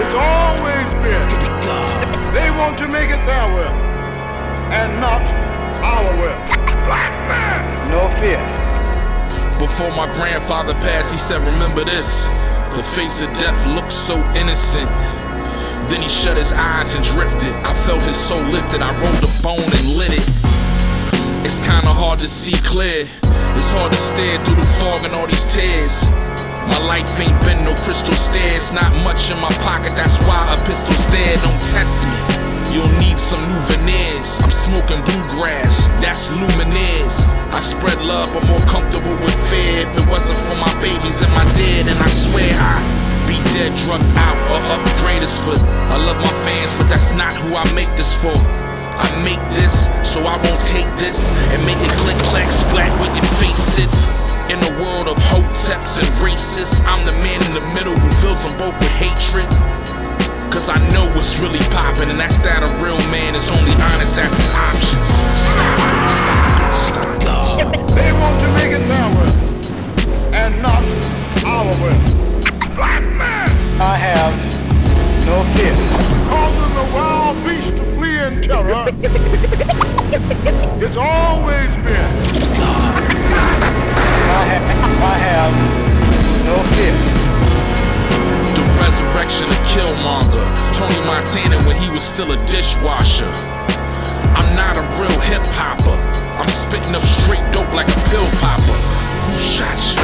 [0.00, 1.28] It's always been.
[2.34, 3.76] They want to make it their will
[4.74, 5.22] and not
[5.80, 6.40] our will.
[6.86, 7.90] Black man!
[7.92, 8.49] No fear.
[9.70, 12.26] Before my grandfather passed, he said, Remember this.
[12.74, 14.90] The face of death looks so innocent.
[15.88, 17.54] Then he shut his eyes and drifted.
[17.64, 18.82] I felt his soul lifted.
[18.82, 20.26] I rolled a bone and lit it.
[21.46, 23.06] It's kinda hard to see clear.
[23.54, 26.02] It's hard to stare through the fog and all these tears.
[26.66, 28.72] My life ain't been no crystal stairs.
[28.72, 31.36] Not much in my pocket, that's why a pistol's there.
[31.46, 32.39] Don't test me.
[32.70, 34.38] You'll need some new veneers.
[34.46, 37.18] I'm smoking bluegrass, that's lumineers.
[37.50, 39.82] I spread love, but more comfortable with fear.
[39.82, 43.74] If it wasn't for my babies and my dead, and I swear I'd be dead,
[43.82, 45.58] drug out, or upgrade his foot.
[45.90, 48.38] I love my fans, but that's not who I make this for.
[49.02, 53.10] I make this, so I won't take this and make it click, clack, splat where
[53.18, 54.14] your face sits.
[54.46, 58.44] In a world of hoteps and racists, I'm the man in the middle who fills
[58.46, 59.46] them both with hatred.
[60.60, 64.20] Cause I know what's really poppin', and that's that a real man is only honest
[64.20, 65.08] as his options.
[65.48, 66.76] Stop it, stop it,
[67.48, 67.88] stop it.
[67.96, 69.32] They want to make it their will
[70.36, 70.84] and not
[71.48, 71.96] our will.
[72.76, 73.48] Black man!
[73.80, 74.36] I have
[75.24, 75.72] no fear.
[76.28, 78.84] Causing the wild beast to flee in terror.
[80.84, 82.12] it's always been.
[82.60, 83.00] God.
[84.28, 84.60] I have,
[85.08, 85.56] I have
[86.44, 88.59] no fear.
[88.80, 90.44] Resurrection of Killmonger.
[90.72, 93.28] Tony Montana when he was still a dishwasher.
[94.34, 95.96] I'm not a real hip hopper.
[96.40, 98.78] I'm spitting up straight dope like a pill popper.
[99.28, 100.00] Who shot you?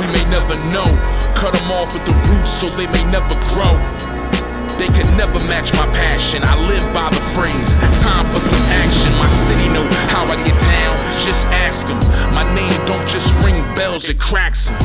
[0.00, 0.86] We may never know.
[1.34, 3.72] Cut them off at the roots so they may never grow.
[4.78, 6.46] They could never match my passion.
[6.46, 7.74] I live by the phrase.
[7.98, 9.10] Time for some action.
[9.18, 9.82] My city know
[10.14, 10.94] how I get down.
[11.18, 11.98] Just ask them.
[12.30, 14.78] My name don't just ring bells, it cracks them.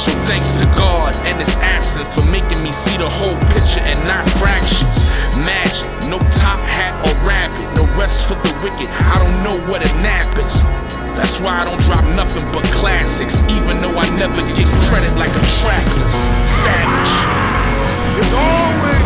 [0.00, 4.00] So thanks to God and His absence for making me see the whole picture and
[4.08, 5.04] not fractions.
[5.44, 8.88] Magic, no top hat or rabbit, no rest for the wicked.
[9.12, 10.64] I don't know what a nap is.
[11.12, 15.32] That's why I don't drop nothing but classics, even though I never get credit like
[15.36, 16.16] a trackless
[16.48, 17.12] savage.
[18.16, 19.05] It's always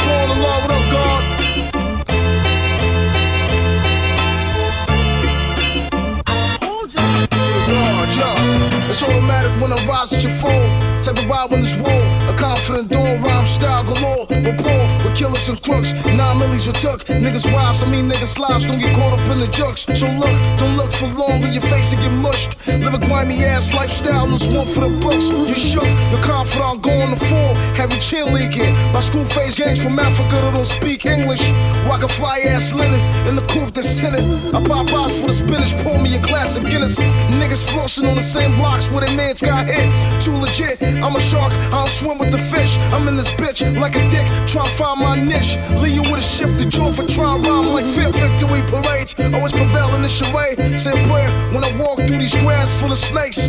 [9.03, 10.90] automatic when I rise at your fall.
[11.01, 12.01] Type of ride when it's war.
[12.29, 14.27] A confident dawn, rhyme style galore.
[14.29, 15.93] Rapport with killers and crooks.
[16.05, 17.01] Nine millies with tuck.
[17.05, 18.65] Niggas' wives, I mean niggas' lives.
[18.65, 19.87] Don't get caught up in the junks.
[19.97, 22.55] So look, don't look for long or your face will get mushed.
[22.67, 25.29] Live a grimy ass lifestyle, there's one for the books.
[25.29, 27.55] You shook, you're confident, go on the floor.
[27.81, 28.73] Have your chin leaking.
[28.93, 31.41] By school phase gangs from Africa that don't speak English.
[31.89, 34.53] Rock a fly ass linen in the coupe that's sinning.
[34.55, 36.99] I pop eyes for the spinach, pour me a glass of Guinness.
[37.41, 39.89] Niggas flossing on the same blocks where their mans got hit.
[40.21, 42.77] Too legit, I'm a shark, I don't swim with the fish.
[42.93, 45.57] I'm in this bitch like a dick, try to find my niche.
[45.81, 49.15] Leave you with a shift, shifted jaw for trying rhyme like fifth victory parades.
[49.33, 50.79] Always prevail in the charade.
[50.79, 53.47] Say a prayer when I walk through these grass full of snakes.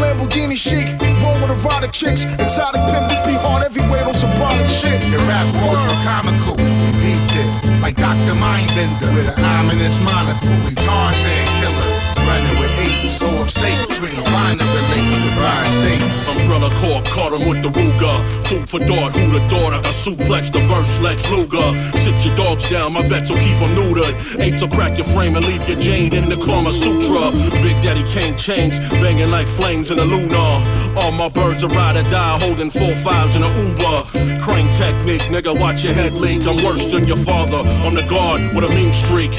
[0.00, 0.86] Lamborghini chic,
[1.22, 2.24] roll with erotic chicks.
[2.38, 5.00] Exotic pimp, this be hard everywhere on some product shit.
[5.10, 6.56] Your rap world, you're comical.
[6.58, 7.80] You peeped it.
[7.82, 8.34] Like Dr.
[8.34, 10.48] Mindbender with an ominous monocle.
[10.64, 10.74] We
[16.90, 18.16] Corp caught him with the Ruger.
[18.48, 19.72] Food for thought, who the thought?
[19.72, 21.70] I got suplex, the verse Lex Luger.
[21.98, 24.40] Sit your dogs down, my vets will keep them neutered.
[24.40, 27.30] Apes will crack your frame and leave your Jane in the Karma Sutra.
[27.62, 30.50] Big Daddy Kane chains, banging like flames in the lunar.
[30.98, 34.40] All my birds are ride or die, holding four fives in a Uber.
[34.42, 36.42] Crane technique, nigga, watch your head leak.
[36.42, 37.58] I'm worse than your father.
[37.86, 39.30] On the guard with a mean streak.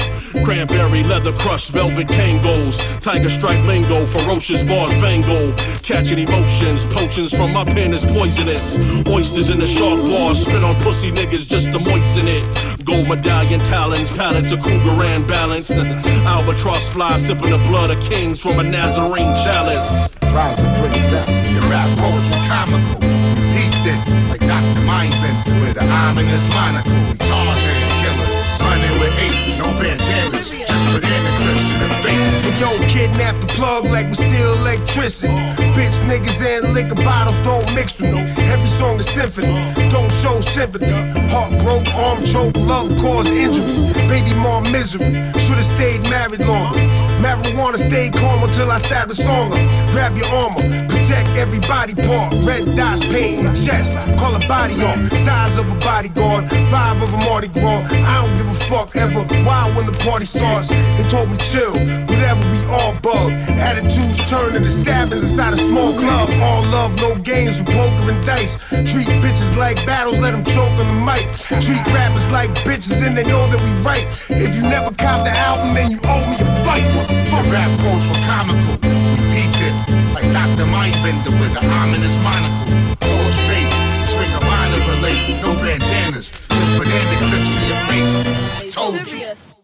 [0.44, 3.00] Cranberry leather crushed velvet Kangols.
[3.00, 5.54] Tiger stripe lingo, ferocious bars bango.
[5.82, 8.78] Catching emotions, potions from my pen is poisonous.
[9.08, 12.44] Oysters in the shark bars, spit on pussy niggas just to moisten it.
[12.84, 15.70] Gold medallion talons, pallets of Krugerrand balance.
[16.32, 20.08] Albatross fly sipping the blood of kings from a Nazarene chalice.
[20.22, 21.54] Rise and bring it down.
[21.54, 23.02] Your rap poetry comical.
[23.34, 24.82] You peeped it like Dr.
[24.86, 26.94] Mindbender with an ominous monocle.
[27.10, 28.30] We Tarzan killer,
[28.62, 30.61] running with eight, no bandanas,
[31.00, 32.44] in face.
[32.44, 35.32] Hey, yo, kidnap the plug like we steal electricity.
[35.76, 38.20] Bitch niggas and liquor bottles don't mix with me.
[38.52, 39.52] Every song is symphony,
[39.88, 40.90] don't show sympathy.
[41.30, 43.92] Heart broke, arm choke, love cause injury.
[44.08, 46.80] Baby mom misery, should've stayed married longer.
[47.22, 49.50] Marijuana stayed calm until I stabbed a song.
[49.92, 52.34] Grab your armor, protect every body part.
[52.44, 55.08] Red dots paint your chest, call a body on.
[55.16, 57.86] Size of a bodyguard, vibe of a Mardi Gras.
[57.90, 59.22] I don't give a fuck ever.
[59.44, 60.70] Why when the party starts?
[60.96, 61.72] They told me chill,
[62.06, 63.32] whatever we all bug.
[63.58, 66.30] Attitudes turn into stabbings inside a small club.
[66.40, 68.58] All love, no games with poker and dice.
[68.68, 71.24] Treat bitches like battles, let them choke on the mic.
[71.62, 74.06] Treat rappers like bitches and they know that we right.
[74.28, 76.86] If you never cop the album, then you owe me a fight.
[77.30, 78.74] Fuck rap quotes were comical.
[78.82, 79.74] We peeped it
[80.14, 80.66] like Dr.
[80.68, 82.68] Mindbender with an ominous monocle.
[83.00, 83.70] Go upstate,
[84.06, 88.74] swing a line of relate, no bandanas, just banana clips in your face.
[88.74, 89.61] Told you.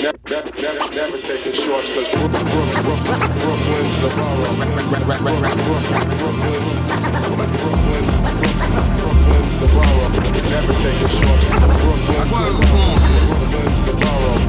[0.00, 2.40] Never, never, never, never taking shorts cause Brook, Brook,
[2.80, 4.56] Brook, Brooklyn's the borough.
[4.96, 5.52] Brooklyn's,
[8.96, 10.08] Brooklyn's the borough.
[10.48, 11.44] Never taking shorts.
[11.44, 12.48] Brooklyn's the.
[12.64, 14.40] Brooklyn's the borough.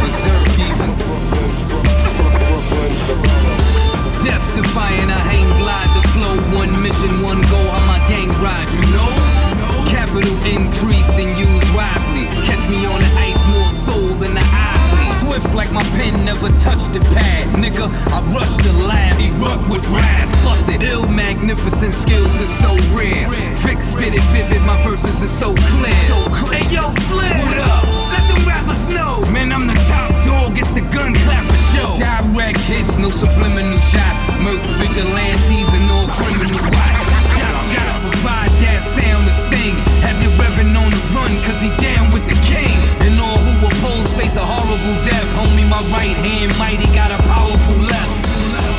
[0.00, 0.96] Berserk even.
[0.96, 1.60] Brooklyn's
[3.04, 4.24] the borough.
[4.24, 6.32] Death defying, I hang glide the flow.
[6.56, 9.12] One mission, one goal, how my gang ride, you know?
[9.84, 12.24] Capital increased and used wisely.
[12.48, 13.23] Catch me on the
[15.34, 17.58] Swift like my pen never touched the pad.
[17.58, 20.30] Nigga, I rush the lab, erupt with wrath.
[20.44, 23.26] Fuss it, ill, magnificent skills are so rare.
[23.58, 25.90] Fix, spit it, vivid, my verses are so clear.
[26.54, 27.82] Hey yo, Flip, what up?
[28.14, 29.26] Let them rappers know.
[29.34, 31.98] Man, I'm the top dog, it's the gun clapper show.
[31.98, 34.22] Direct hits, no subliminal shots.
[34.38, 37.02] Murk vigilantes and all criminal watch.
[37.34, 39.74] Chop, chop, provide that sound to sting.
[40.06, 42.73] Have your reverend on the run, cause he down with the king.
[44.34, 45.30] Who a horrible death.
[45.38, 48.18] Homie, my right hand mighty got a powerful left.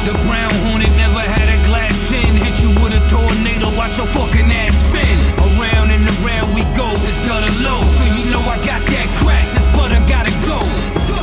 [0.03, 2.27] The brown hornet never had a glass chin.
[2.43, 5.15] Hit you with a tornado, watch your fucking ass spin.
[5.39, 7.79] Around and around we go, it's gutter low.
[7.95, 10.59] So you know I got that crack, this butter gotta go.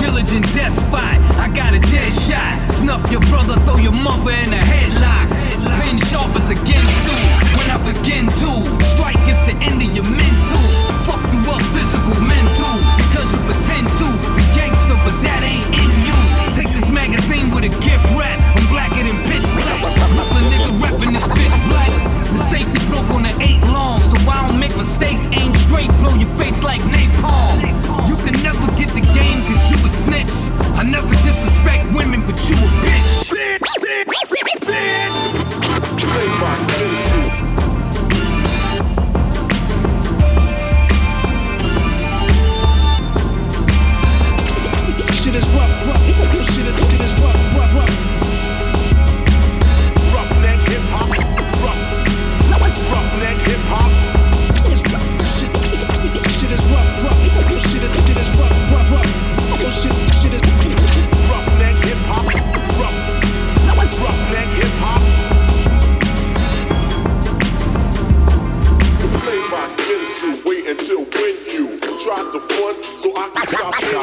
[0.00, 2.56] Diligent death spot, I got a dead shot.
[2.72, 5.28] Snuff your brother, throw your mother in a headlock.
[5.76, 7.16] Pin sharp as a Ginsu.
[7.60, 8.50] When I begin to
[8.96, 10.31] strike, it's the end of your mental.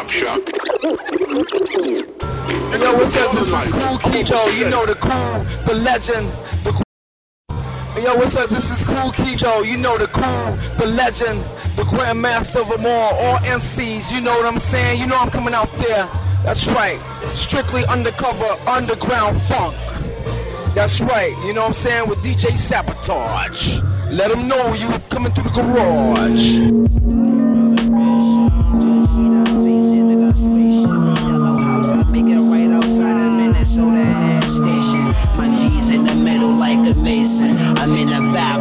[0.09, 0.39] Shop.
[0.39, 0.43] Yo,
[2.97, 3.31] what's up?
[3.31, 4.57] This is Cool Kijo.
[4.57, 6.31] You know the cool, the legend,
[6.63, 6.71] the.
[8.01, 8.49] Yo, what's up?
[8.49, 9.63] This is Cool Kijo.
[9.67, 11.43] You know the cool, the legend,
[11.75, 14.11] the grandmaster of them all, all MCs.
[14.11, 14.99] You know what I'm saying?
[14.99, 16.09] You know I'm coming out there.
[16.43, 16.99] That's right.
[17.35, 19.75] Strictly undercover, underground funk.
[20.73, 22.09] That's right, you know what I'm saying?
[22.09, 23.79] With DJ Sabotage.
[24.09, 27.08] Let them know you coming through the garage.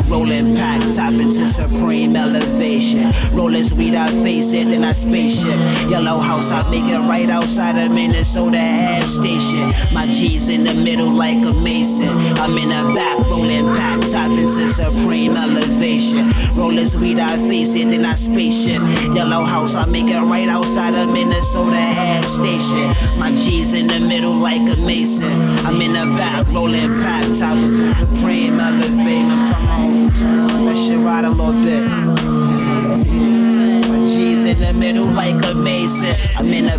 [0.09, 3.13] Rolling pack, tap into supreme elevation.
[3.33, 5.59] Rolling sweet, I face it, then I spaceship.
[5.91, 9.73] Yellow house, I make it right outside of Minnesota station.
[9.93, 12.09] My G's in the middle like a mason.
[12.39, 16.31] I'm in the back, rolling pack, tap into supreme elevation.
[16.57, 18.83] Rolling sweet, I face it, then I spaceship.
[19.15, 23.19] Yellow house, I make it right outside of Minnesota Ave station.
[23.19, 25.41] My G's in the middle like a mason.
[25.67, 29.29] I'm in the back, rolling pack, top into supreme elevation.
[29.29, 31.85] I'm talking that shit ride a little bit.
[33.89, 36.15] My G's in the middle like a mason.
[36.37, 36.79] I'm in the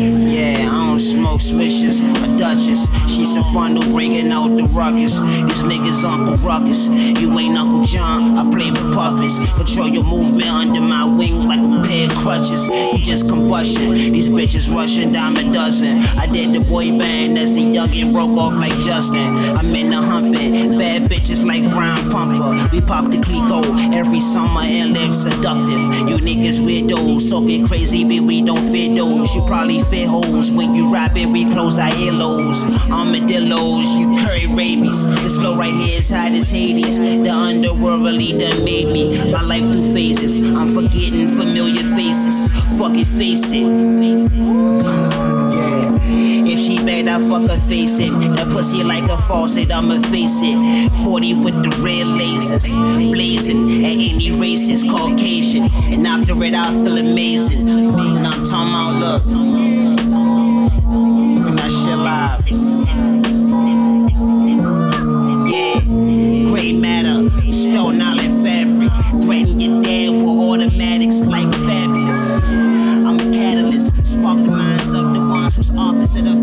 [0.00, 0.68] yeah,
[1.00, 2.86] I don't smoke swishes or Dutches.
[3.08, 5.18] She's a funnel bringing out the ruckus.
[5.18, 6.88] These niggas Uncle Ruckus.
[6.88, 9.38] You ain't Uncle John, I play with puppets.
[9.54, 12.68] Control your movement under my wing like a pair of crutches.
[12.68, 13.92] You just combustion.
[13.92, 16.00] These bitches rushing dime a dozen.
[16.18, 19.34] I did the boy band as a youngin' broke off like Justin.
[19.56, 20.76] I'm in the humping.
[20.76, 22.68] Bad bitches like Brian Pumper.
[22.72, 25.80] We pop the Clicquot every summer and live seductive.
[26.08, 29.34] You niggas weirdos talking crazy, but we don't fit those.
[29.34, 31.26] You probably fit holes when you rap it.
[31.26, 32.64] We close our earlobes.
[32.90, 35.06] Armadillos, you curry rabies.
[35.22, 36.98] This flow right here is hot as Hades.
[36.98, 39.30] The underworld really done made me.
[39.30, 40.38] My life through phases.
[40.54, 42.46] I'm forgetting familiar faces.
[42.78, 45.10] Fuck it, face it.
[46.52, 48.10] If she bad, I fuck her face it.
[48.10, 50.90] That pussy like a faucet, I'ma face it.
[51.04, 52.66] 40 with the red lasers,
[53.12, 55.70] blazing at any races, Caucasian.
[55.92, 57.68] And after it, I feel amazing.
[57.68, 59.89] And I'm talking about look.
[62.10, 62.48] Live.
[65.48, 65.80] Yeah,
[66.50, 68.90] gray matter, stone island fabric.
[69.22, 72.32] Threaten your dad with automatics like fabulous.
[73.06, 76.42] I'm a catalyst, spark the minds of the ones who's opposite of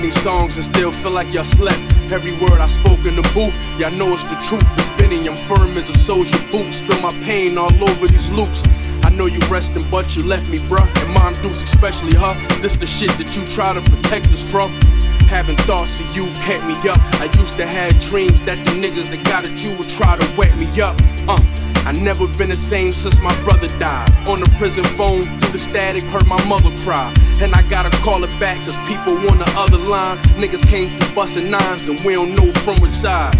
[0.00, 1.80] these songs and still feel like y'all slept.
[2.10, 4.64] Every word I spoke in the booth, y'all know it's the truth.
[4.78, 6.72] It's Benny, I'm firm as a soldier boot.
[6.72, 8.62] Spill my pain all over these loops.
[9.02, 10.88] I know you resting, but you left me, bruh.
[11.02, 12.34] And Mom Deuce, especially her.
[12.60, 14.72] This the shit that you try to protect us from.
[15.28, 17.00] Having thoughts of you kept me up.
[17.20, 20.36] I used to have dreams that the niggas that got at you would try to
[20.36, 20.96] wet me up.
[21.28, 21.40] Uh,
[21.84, 24.10] I never been the same since my brother died.
[24.28, 27.12] On the prison phone, the static, heard my mother cry.
[27.40, 30.18] And I gotta call it back, cause people on the other line.
[30.40, 33.34] Niggas came through busting nines, and we don't know from which side.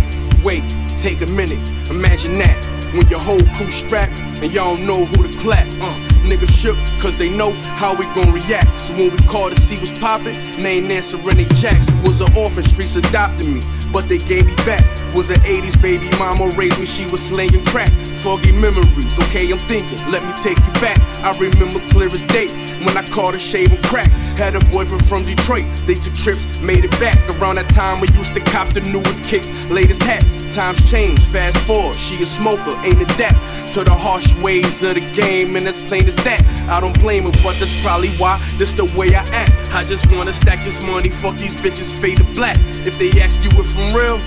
[0.45, 0.63] Wait,
[0.99, 1.61] take a minute,
[1.91, 2.65] imagine that.
[2.93, 5.67] When your whole crew strapped, and y'all know who to clap.
[5.81, 5.95] Uh,
[6.29, 8.79] niggas shook, cause they know how we gon' react.
[8.79, 11.89] So when we call to see what's poppin', they ain't answering they jacks.
[11.89, 13.63] It was an orphan, streets adopted me,
[13.93, 14.85] but they gave me back.
[15.15, 17.91] Was an 80s baby mama raised me, she was slinging crack.
[18.17, 20.99] Foggy memories, okay, I'm thinking, let me take you back.
[21.23, 22.49] I remember clear as day
[22.85, 24.11] when I caught a shave and crack.
[24.39, 27.19] Had a boyfriend from Detroit, they took trips, made it back.
[27.37, 30.33] Around that time, we used to cop the newest kicks, latest hats.
[30.55, 35.01] Times change, fast forward, she a smoker, ain't adapt to the harsh ways of the
[35.13, 36.43] game, and as plain as that.
[36.69, 39.62] I don't blame her, but that's probably why this the way I act.
[39.75, 42.59] I just wanna stack this money, fuck these bitches faded black.
[42.87, 44.19] If they ask you if I'm real,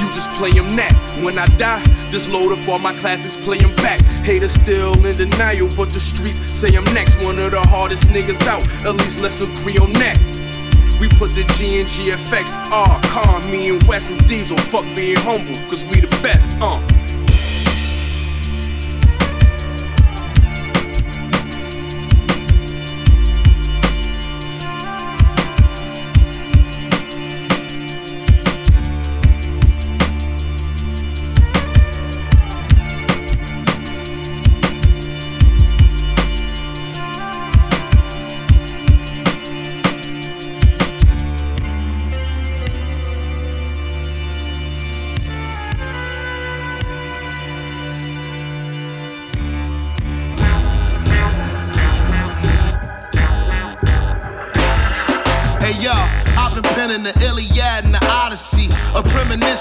[0.00, 0.92] you just play them that.
[1.22, 4.00] When I die, just load up all my classics, play them back.
[4.24, 7.16] Haters still in denial, but the streets say I'm next.
[7.20, 10.18] One of the hardest niggas out, at least let's agree on that.
[11.00, 14.58] We put the G in GFX, R, Con, me and West and Diesel.
[14.58, 16.97] Fuck being humble, cause we the best, uh.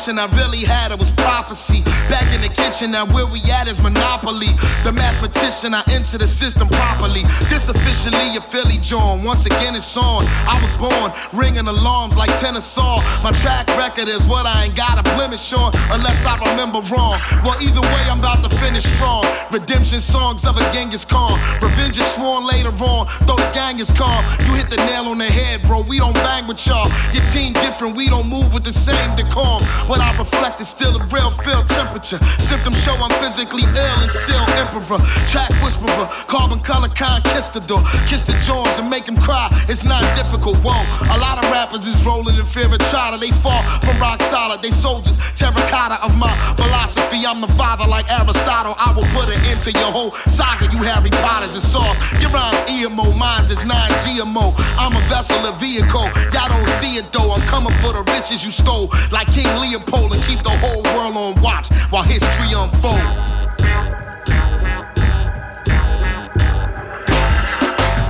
[0.08, 1.82] Premonition I really had, it was prophecy.
[2.10, 4.51] Back in the kitchen, now where we at is monopoly.
[4.84, 7.24] The mathematician, I enter the system properly.
[7.49, 9.24] This officially a Philly John.
[9.24, 10.24] Once again, it's on.
[10.47, 12.97] I was born ringing alarms like tennis saw.
[13.24, 17.20] My track record is what I ain't got a blemish on, unless I remember wrong.
[17.43, 19.26] Well, either way, I'm about to finish strong.
[19.51, 21.36] Redemption songs of a Genghis Khan.
[21.62, 24.24] Revenge is sworn later on, though the gang is calm.
[24.45, 25.82] You hit the nail on the head, bro.
[25.82, 26.89] We don't bang with y'all.
[27.14, 29.64] Your team different, we don't move with the same decorum.
[29.98, 32.22] What I reflect is still a real field temperature.
[32.38, 35.02] Symptoms show I'm physically ill and still emperor.
[35.26, 37.82] Track whisperer, carbon color conquistador.
[38.06, 39.50] Kiss the Jones and make him cry.
[39.68, 40.62] It's not difficult.
[40.62, 40.78] Whoa,
[41.10, 43.18] a lot of rappers is rolling in fear of china.
[43.18, 44.62] They fall from rock solid.
[44.62, 46.30] They soldiers, terracotta of my
[46.62, 47.26] philosophy.
[47.26, 48.78] I'm the father like Aristotle.
[48.78, 50.70] I will put an end to your whole saga.
[50.70, 51.58] You Harry Potters.
[51.58, 51.98] It's soft.
[52.22, 54.54] Your rhymes EMO, mine's is non GMO.
[54.78, 56.06] I'm a vessel, a vehicle.
[56.38, 57.34] Y'all don't see it though.
[57.34, 61.15] I'm coming for the riches you stole, like King Leopold, and keep the whole world
[61.15, 63.31] on watch while history unfolds.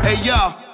[0.06, 0.67] Hey yo.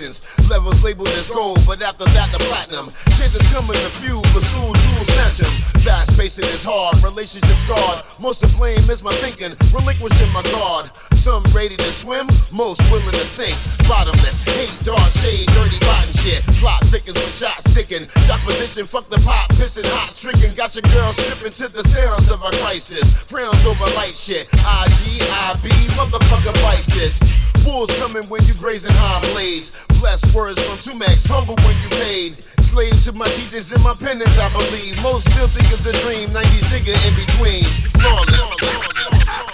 [0.00, 2.88] Levels labeled as gold, but after that the platinum.
[3.20, 5.52] Chances coming to few, but soon jewels snatch 'em.
[5.84, 8.00] Fast pacing is hard, relationships scarred.
[8.18, 10.88] Most to blame is my thinking, relinquishing my guard.
[11.20, 13.52] Some ready to swim, most willing to sink.
[13.84, 16.40] Bottomless, hate, dark shade, dirty, rotten shit.
[16.64, 18.08] Plot thickens with shots sticking.
[18.24, 20.48] Jock position, fuck the pop, pissing hot, stricken.
[20.56, 23.04] Got your girl stripping to the sounds of a crisis.
[23.28, 24.48] Frowns over light shit.
[24.64, 25.20] IG,
[25.52, 27.20] IB, motherfucker, bite this.
[27.64, 29.86] Wolves coming when you grazing high blaze.
[30.00, 32.42] Blessed words from Tumex, humble when you paid.
[32.62, 35.00] Slave to my teachers and my penance, I believe.
[35.02, 37.64] Most still think of the dream, 90s nigga in between.
[37.98, 39.49] Flawless.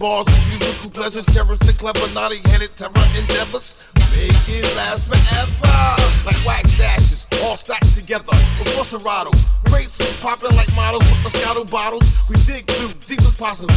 [0.00, 1.20] Bars of musical pleasure.
[1.28, 3.84] Cherish the clever, naughty headed terror endeavors.
[4.16, 5.76] Make it last forever.
[6.24, 9.30] Like wax dashes, all stacked together with Serato.
[9.68, 12.08] Crates is popping like models with Moscato bottles.
[12.32, 13.76] We dig through deep as possible.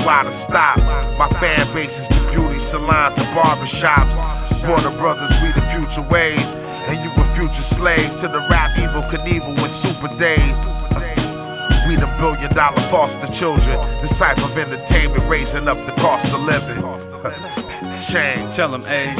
[0.00, 0.78] Hating, you oughta stop.
[1.18, 4.16] My fan base is the beauty salons and barbershops.
[4.66, 6.38] Border Brothers, we the future wave.
[6.88, 10.56] And you a future slave to the rap Evel Knievel with super days.
[11.88, 13.78] We the billion dollar foster children.
[14.00, 16.82] This type of entertainment raising up the cost of living.
[18.00, 18.54] Change.
[18.54, 19.18] Tell them age.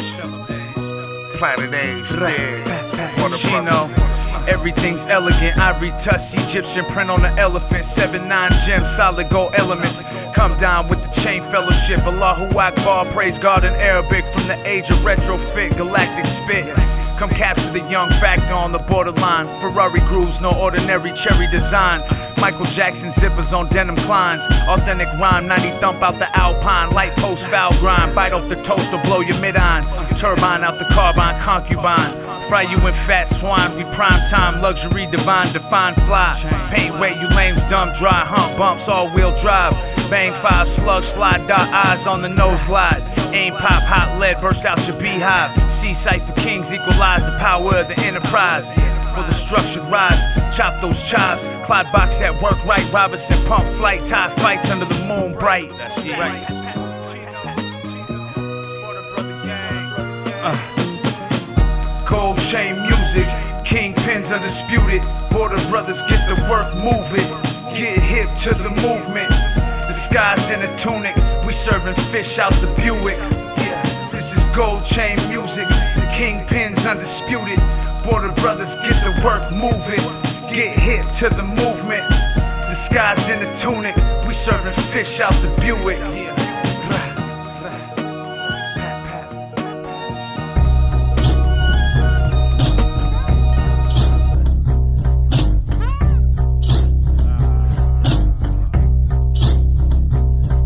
[1.37, 3.17] Planet age, dead.
[3.17, 3.89] Border Chino.
[3.89, 4.20] Brothers.
[4.49, 7.85] Everything's elegant, ivory touch, Egyptian print on the elephant.
[7.85, 10.03] Seven nine gems, solid gold elements.
[10.35, 12.01] Come down with the chain fellowship.
[12.07, 14.25] Allahu Akbar, praise God in Arabic.
[14.27, 16.67] From the age of retrofit, galactic spit.
[17.19, 19.47] Come capture the young factor on the borderline.
[19.61, 22.01] Ferrari grooves, no ordinary cherry design.
[22.41, 24.47] Michael Jackson zippers on denim Kleins.
[24.67, 26.91] Authentic rhyme, 90 thump out the Alpine.
[26.91, 28.15] Light post foul grind.
[28.15, 29.85] Bite off the toaster, blow your mid iron.
[30.17, 32.13] Turbine out the carbine, concubine.
[32.49, 33.77] Fry you in fat swine.
[33.77, 36.35] We prime time, luxury, divine, define fly.
[36.75, 38.25] Paint wet, you lames dumb, dry.
[38.25, 39.73] Hump bumps, all wheel drive.
[40.09, 43.03] Bang five slug, slide dot eyes on the nose glide.
[43.35, 45.51] Aim pop, hot lead, burst out your beehive.
[45.71, 48.67] Sight for kings, equalize the power of the enterprise.
[49.15, 50.23] For the structured rise,
[50.57, 51.45] chop those chops.
[51.65, 55.69] Clyde box at work right, Robinson pump flight, tie fights under the moon bright.
[55.71, 56.47] That's right.
[60.43, 62.05] Uh.
[62.09, 63.27] Gold chain music,
[63.65, 65.03] kingpins undisputed.
[65.31, 67.27] Border brothers get the work moving.
[67.75, 69.31] Get hip to the movement.
[69.89, 73.19] Disguised in a tunic, we serving fish out the Buick.
[74.13, 75.67] This is gold chain music,
[76.15, 77.59] kingpins undisputed.
[78.03, 80.05] Border brothers get the work moving.
[80.53, 82.03] Get hip to the movement.
[82.69, 83.95] Disguised in a tunic,
[84.27, 85.99] we serving fish out the Buick.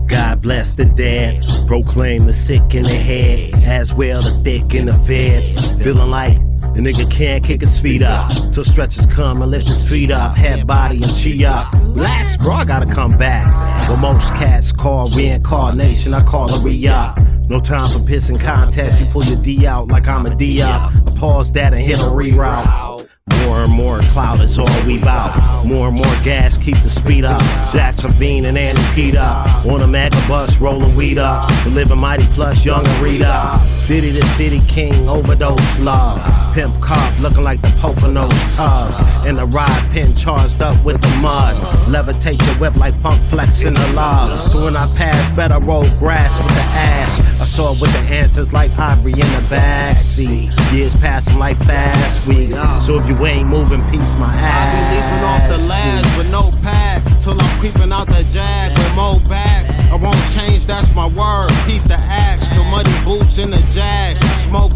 [0.08, 4.86] God bless the dead, proclaim the sick in the head, as well the thick in
[4.86, 5.42] the fed.
[5.82, 6.43] Feeling like
[6.74, 10.36] a nigga can't kick his feet up till stretches come and lift his feet up,
[10.36, 11.72] head, body, and chi up.
[11.72, 13.46] Relax, bro, I gotta come back.
[13.88, 17.18] What most cats call reincarnation, I call a re up.
[17.48, 20.92] No time for pissing contests, you pull your D out like I'm a D up.
[21.06, 22.93] I pause that and hit a reroute.
[23.54, 25.64] More and more cloud is all we bout.
[25.64, 27.40] More and more gas, keep the speed up.
[27.72, 29.64] Jack Trevine and Andy Pete up.
[29.64, 31.48] On a mega bus, rolling weed up.
[31.66, 33.60] Living mighty plus, young and read up.
[33.78, 36.20] City to city king, overdose love.
[36.54, 38.98] Pimp cop looking like the Poconos cubs.
[39.26, 41.54] And the ride pin charged up with the mud.
[41.86, 44.40] Levitate your whip like funk flex in the logs.
[44.52, 47.20] So when I pass, better roll grass with the ash.
[47.40, 50.72] I saw it with the answers like ivory in the backseat.
[50.72, 52.56] Years passing like fast weeks.
[52.84, 54.42] So if you ain't moving, peace my ass.
[54.42, 58.76] I be leaping off the ledge with no pad till I'm creeping out the jag
[58.76, 59.70] with more back.
[59.90, 61.50] I won't change, that's my word.
[61.68, 64.16] Keep the axe, the muddy boots in the jag.
[64.48, 64.72] Smoke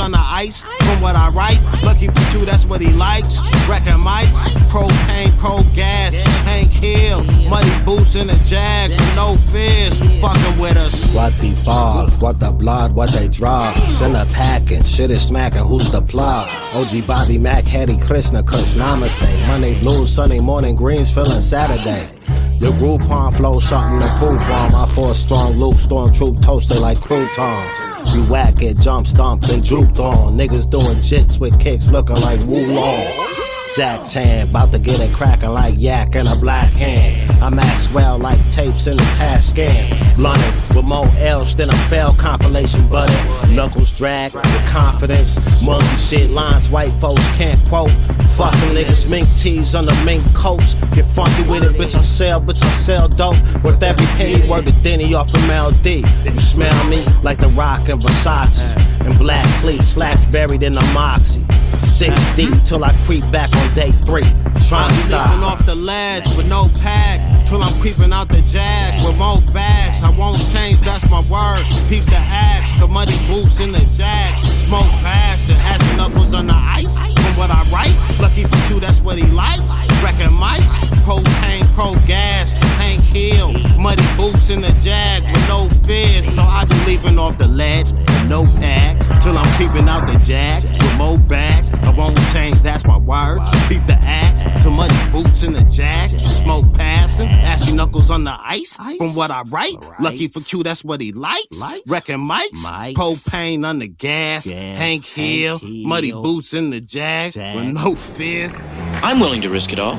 [0.00, 0.62] on the ice.
[0.62, 3.40] From what I write, lucky for two, that's what he likes.
[3.68, 4.40] Wrecking mics,
[4.72, 7.22] propane, pro gas, Hank Hill.
[7.48, 10.00] Muddy boots in the jag no fears.
[10.20, 11.14] Fucking with us.
[11.14, 13.76] What the fog, what the blood, what they drop.
[13.84, 16.48] Send a packing, shit is smacking, who's the plug?
[16.74, 19.48] OG Bobby Mac, Hare Krishna, Kush Namaste.
[19.48, 22.19] Monday blues, Sunday morning greens, feeling Saturday.
[22.60, 24.88] Your Groupon flow something to poop on.
[24.90, 27.74] For a strong loop, storm troop toasted like croutons.
[28.14, 30.36] You whack it, jump stomped and drooped on.
[30.36, 33.39] Niggas doing jits with kicks looking like Wulong.
[33.76, 37.30] Jack Chan, about to get it cracking like yak in a black hand.
[37.40, 40.14] I'm Maxwell like tapes in the task scan.
[40.16, 43.54] Blunted with more L's than a failed compilation button.
[43.54, 45.38] Knuckles drag with confidence.
[45.62, 47.92] Monkey shit lines white folks can't quote.
[48.36, 50.74] Fucking niggas, mink tees on the mink coats.
[50.92, 51.94] Get funky with it, bitch.
[51.94, 52.62] I sell, bitch.
[52.64, 53.36] I sell dope.
[53.62, 55.86] Worth every penny, word to Denny off from LD.
[56.24, 58.62] You smell me like the rock and Versace.
[59.06, 61.44] And black cleat slacks buried in the moxie.
[61.78, 64.28] Six deep till I creep back on day three.
[64.68, 65.42] Trying to stop.
[65.42, 70.02] off the ledge with no pad till I'm creeping out the jag with more bags.
[70.02, 71.64] I won't change, that's my word.
[71.88, 74.30] Peep the axe, the muddy boots in the jag.
[74.66, 76.96] Smoke fast and ashy knuckles on the ice.
[76.98, 79.72] From what I write, lucky for you, that's what he likes.
[80.02, 86.22] Wrecking mics, propane, pro gas, Hank Hill, muddy boots in the jag with no fear.
[86.22, 88.96] So I be leaping off the ledge with no pack.
[89.20, 91.70] 'Til I'm creeping out the jack with more bags.
[91.82, 93.40] I won't change, that's my word.
[93.68, 96.08] Beat the axe, to muddy boots in the jack.
[96.10, 98.76] Smoke passing, ashy knuckles on the ice.
[98.76, 101.60] From what I write, lucky for Q, that's what he likes.
[101.86, 104.44] Wrecking mics, propane on the gas.
[104.46, 108.54] Hank Hill, muddy boots in the jag with no fears.
[109.02, 109.98] I'm willing to risk it all.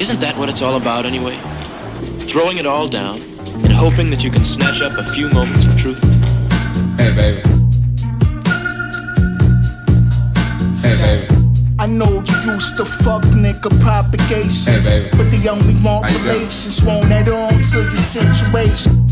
[0.00, 1.38] Isn't that what it's all about anyway?
[2.26, 5.76] Throwing it all down and hoping that you can snatch up a few moments of
[5.76, 6.02] truth.
[6.98, 7.55] Hey, baby.
[11.86, 15.16] I know you used to fuck nigga propagations, Hey, baby.
[15.16, 16.82] but they only want How relations.
[16.82, 19.06] Won't add on to your situation.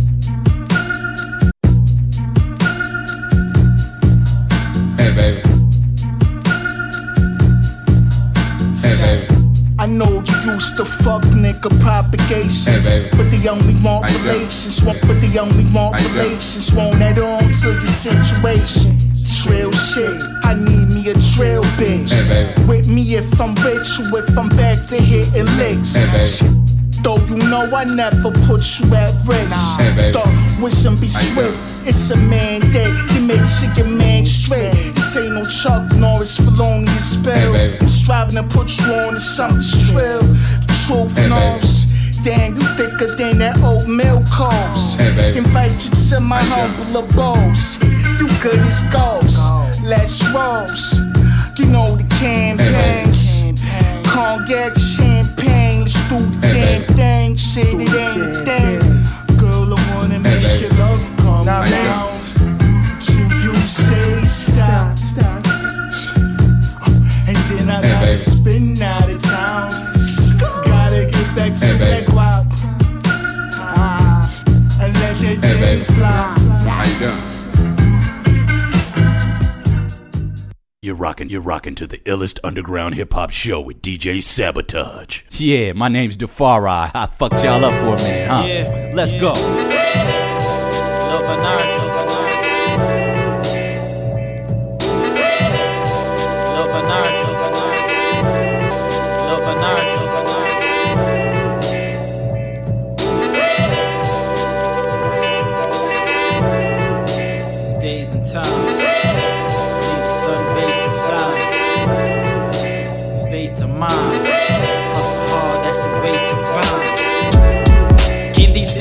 [4.99, 5.41] Hey, baby.
[8.83, 9.27] Hey, baby.
[9.79, 13.17] I know you used to fuck nigga propagations, Hey, baby.
[13.17, 14.35] but they only want How you doing?
[14.35, 14.83] relations.
[14.83, 16.25] Won't, but they only want How you doing?
[16.25, 16.73] relations.
[16.75, 19.14] Won't add on to your situation.
[19.25, 22.13] Trail shit, I need me a trail bitch.
[22.29, 22.53] Hey.
[22.67, 25.95] With me if I'm rich or if I'm back to hitting licks.
[25.95, 26.49] Hey.
[27.03, 29.81] Though you know I never put you at risk.
[29.81, 30.13] Hey.
[30.13, 31.59] Though wisdom be swift.
[31.87, 32.95] It's a mandate.
[33.13, 34.73] You make shit your man straight.
[34.95, 37.77] This ain't no Chuck Norris felonious baby.
[37.81, 39.61] I'm striving to put you on to something
[39.91, 40.21] trill.
[40.23, 41.87] The truth Hey, knows.
[42.23, 44.97] Damn, you thicker than that oatmeal coals.
[44.97, 45.37] Hey.
[45.37, 47.79] Invite you to my humble abodes.
[48.45, 49.39] You good as goes.
[49.83, 51.01] Let's rose.
[51.57, 53.45] You know the campaigns.
[54.05, 55.81] Can't get champagne.
[55.81, 57.37] Let's do the Hey, damn thing.
[57.37, 59.37] Shit, it ain't a thing.
[59.39, 60.61] Girl, I wanna make baby.
[60.61, 61.63] your love come How
[80.85, 85.23] You're rocking, you're rocking to the illest underground hip hop show with DJ Sabotage.
[85.31, 86.91] Yeah, my name's Defari.
[86.95, 88.45] I fucked y'all up for a minute, huh?
[88.47, 88.93] Yeah.
[88.95, 89.33] Let's go.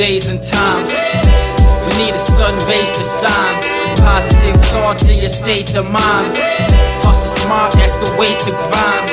[0.04, 0.92] Days and times,
[1.88, 3.56] we need the sun rays to shine.
[4.04, 6.36] Positive thoughts in your state of mind.
[7.08, 9.08] Hustle smart, that's the way to grind.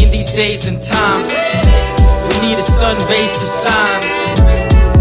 [0.00, 1.36] In these days and times,
[2.24, 4.00] we need the sun rays to shine.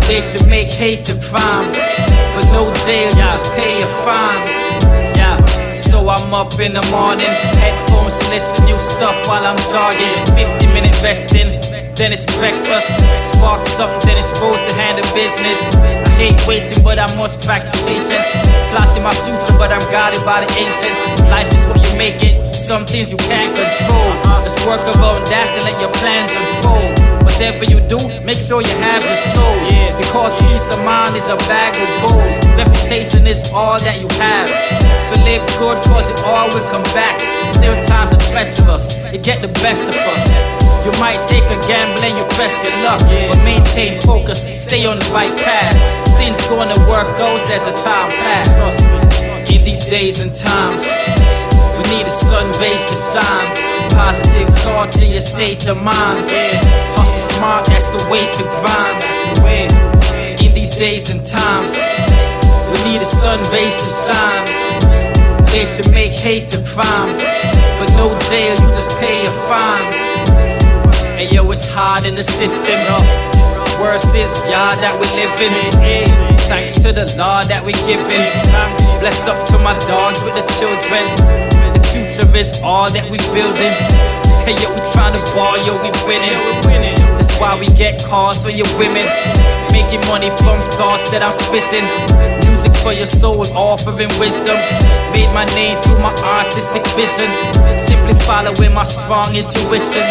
[0.09, 1.71] They should make hate to crime,
[2.35, 4.43] but no jail, you just pay a fine.
[5.15, 5.39] Yeah.
[5.75, 10.35] So I'm up in the morning, headphones listen new stuff while I'm jogging.
[10.35, 11.55] 50 minute resting,
[11.95, 12.99] then it's breakfast.
[13.21, 15.59] Sparks up, then it's road to handle business.
[15.75, 18.31] I hate waiting, but I must practice patience.
[18.71, 21.01] Plotting my future, but I'm guided by the ancients.
[21.29, 24.11] Life is what you make it, some things you can't control.
[24.43, 26.93] Just work around that to let your plans unfold.
[27.23, 29.57] Whatever you do, make sure you have your soul.
[29.97, 32.57] Because peace of mind is a bag of gold.
[32.57, 34.49] Reputation is all that you have.
[35.05, 37.19] So live good, cause it all will come back.
[37.49, 40.50] Still times are treacherous, it get the best of us.
[40.81, 44.97] You might take a gamble and you press your luck, but maintain focus, stay on
[44.97, 45.77] the right path.
[46.17, 48.81] Things gonna work out as the time passes.
[49.51, 50.89] In these days and times,
[51.77, 53.49] we need the sun rays to shine.
[53.93, 56.25] Positive thoughts in your state of mind.
[56.97, 59.05] Hustle smart, that's the way to grind.
[60.41, 61.77] In these days and times,
[62.73, 64.45] we need the sun rays to shine.
[65.45, 67.13] They should make hate to crime,
[67.77, 70.60] but no jail, you just pay a fine.
[71.21, 72.81] And yo, it's hard in the system.
[73.77, 76.09] Worse is y'all that we live in.
[76.49, 78.25] Thanks to the law that we giving.
[78.97, 81.05] Bless up to my dogs with the children.
[81.77, 83.73] The future is all that we building.
[84.49, 86.97] Hey yo, we tryna ball, yo, we winning.
[87.13, 89.05] That's why we get calls for your women.
[89.91, 91.83] Making money from thoughts that I'm spitting.
[92.47, 94.55] Music for your soul, offering wisdom.
[95.11, 97.27] Made my name through my artistic vision.
[97.75, 100.07] Simply following my strong intuition.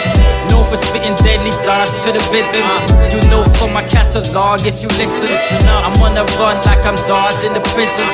[0.53, 2.61] Known for spitting deadly darts to the rhythm.
[3.09, 5.33] You know from my catalog if you listen.
[5.65, 8.05] I'm on the run like I'm dodging the prison.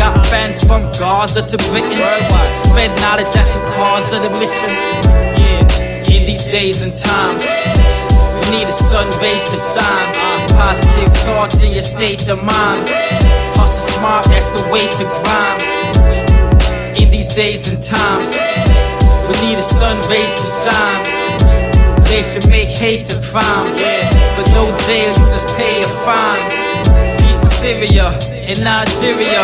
[0.00, 2.00] Got fans from Gaza to Britain.
[2.64, 4.72] Spread knowledge, that's the cause of the mission.
[5.36, 7.44] Yeah, in these days and times.
[8.50, 10.14] Need the sun rays to shine.
[10.56, 12.88] Positive thoughts in your state of mind.
[13.56, 15.60] Hustle smart, that's the way to grind.
[17.00, 18.36] In these days and times,
[19.26, 21.02] we need a sun rays to shine.
[22.04, 23.74] They should make hate a crime,
[24.36, 27.18] but no jail, you just pay a fine.
[27.18, 29.42] Peace to Syria and Nigeria.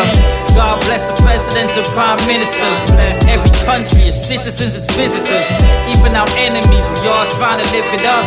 [0.53, 2.93] God bless the presidents and prime ministers.
[3.25, 5.47] Every country is citizens, it's visitors.
[5.89, 8.25] Even our enemies, we all trying to live it up.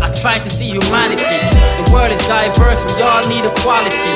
[0.00, 1.38] I try to see humanity.
[1.80, 4.14] The world is diverse, we all need equality.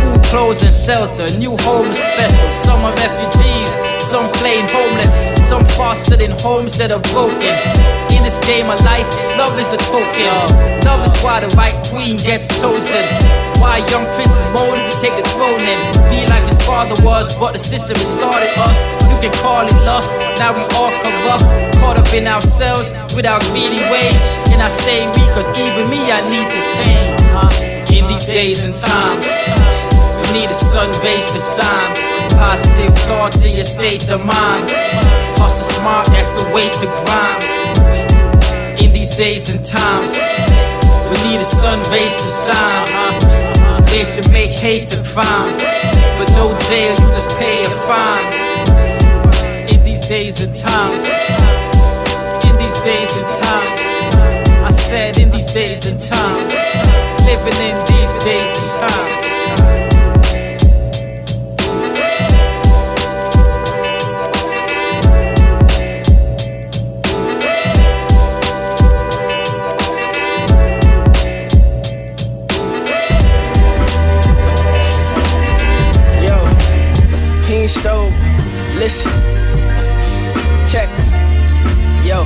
[0.00, 1.28] Food, clothes, and shelter.
[1.38, 2.50] New home is special.
[2.50, 3.70] Some are refugees,
[4.00, 5.12] some plain homeless,
[5.46, 7.99] some fostered in homes that are broken.
[8.20, 9.08] In this game of life,
[9.40, 10.28] love is a token.
[10.84, 13.00] Love is why the right queen gets chosen.
[13.56, 15.80] Why young princes molded to take the throne and
[16.12, 18.84] be like his father was, but the system has started us.
[19.08, 21.48] You can call it lust, now we all corrupt,
[21.80, 24.22] caught up in ourselves with our greedy ways.
[24.52, 27.24] And I say we, cause even me, I need to change.
[27.88, 29.24] In these days and times,
[30.28, 31.96] we need a sun rays to shine.
[32.36, 34.68] Positive thoughts in your state of mind.
[35.40, 38.09] Hustle smart, that's the way to grind.
[38.80, 40.16] In these days and times,
[41.10, 43.84] we need a sun rays to shine.
[43.86, 45.56] They should make hate a crime,
[46.18, 48.26] but no jail, you just pay a fine.
[49.74, 51.08] In these days and times,
[52.46, 53.80] in these days and times,
[54.64, 56.54] I said in these days and times,
[57.26, 59.89] living in these days and times.
[78.80, 79.12] Listen,
[80.66, 80.88] check.
[82.02, 82.24] Yo.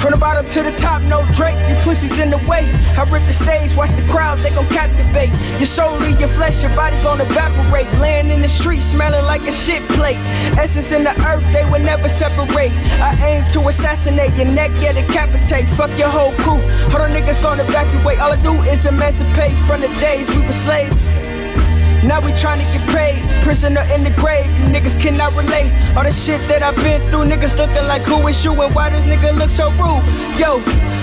[0.00, 2.64] From the bottom to the top, no Drake, you pussies in the way.
[2.96, 5.28] I rip the stage, watch the crowd, they gon' captivate.
[5.60, 7.84] Your soul leave your flesh, your body gon' evaporate.
[8.00, 10.16] Laying in the street, smelling like a shit plate.
[10.56, 12.72] Essence in the earth, they will never separate.
[12.96, 15.68] I aim to assassinate your neck, yeah, decapitate.
[15.76, 16.64] Fuck your whole crew.
[16.96, 18.20] All the niggas gon' evacuate.
[18.20, 20.96] All I do is emancipate from the days we were slaves.
[22.06, 23.18] Now we tryna get paid.
[23.42, 25.72] Prisoner in the grave, you niggas cannot relate.
[25.96, 28.90] All the shit that I've been through, niggas looking like who is you and why
[28.90, 30.06] this nigga look so rude?
[30.38, 30.62] Yo,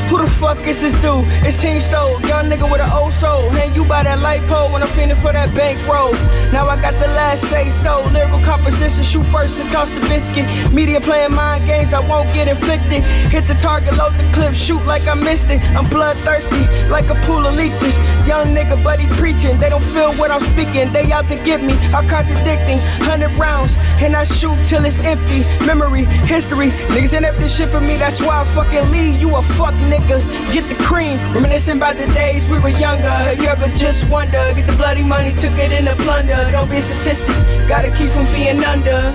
[0.10, 1.26] who the fuck is this dude?
[1.46, 3.50] It's Team Stove, young nigga with an old soul.
[3.50, 6.14] Hang you by that light pole when I'm feeling for that bankroll.
[6.52, 8.04] Now I got the last say so.
[8.14, 10.46] Lyrical composition, shoot first and toss the biscuit.
[10.74, 13.04] Media playing mind games, I won't get inflicted.
[13.32, 15.62] Hit the target, load the clip, shoot like I missed it.
[15.78, 17.98] I'm bloodthirsty, like a pool of leeches.
[18.28, 19.60] Young nigga, buddy preaching.
[19.60, 20.94] They don't feel what I'm speaking.
[20.94, 21.74] They out to get me.
[21.94, 22.80] I'm contradicting.
[23.06, 25.44] Hundred rounds, and I shoot till it's empty.
[25.66, 26.70] Memory, history.
[26.94, 27.98] Niggas ain't up this shit for me.
[27.98, 29.22] That's why I fucking leave.
[29.22, 29.74] You a fuck.
[30.00, 31.20] Get the cream.
[31.34, 33.14] Reminiscing about the days we were younger.
[33.38, 34.42] You ever just wonder?
[34.56, 36.50] Get the bloody money, took it in the plunder.
[36.52, 37.30] Don't be a statistic.
[37.68, 39.14] Gotta keep from being under.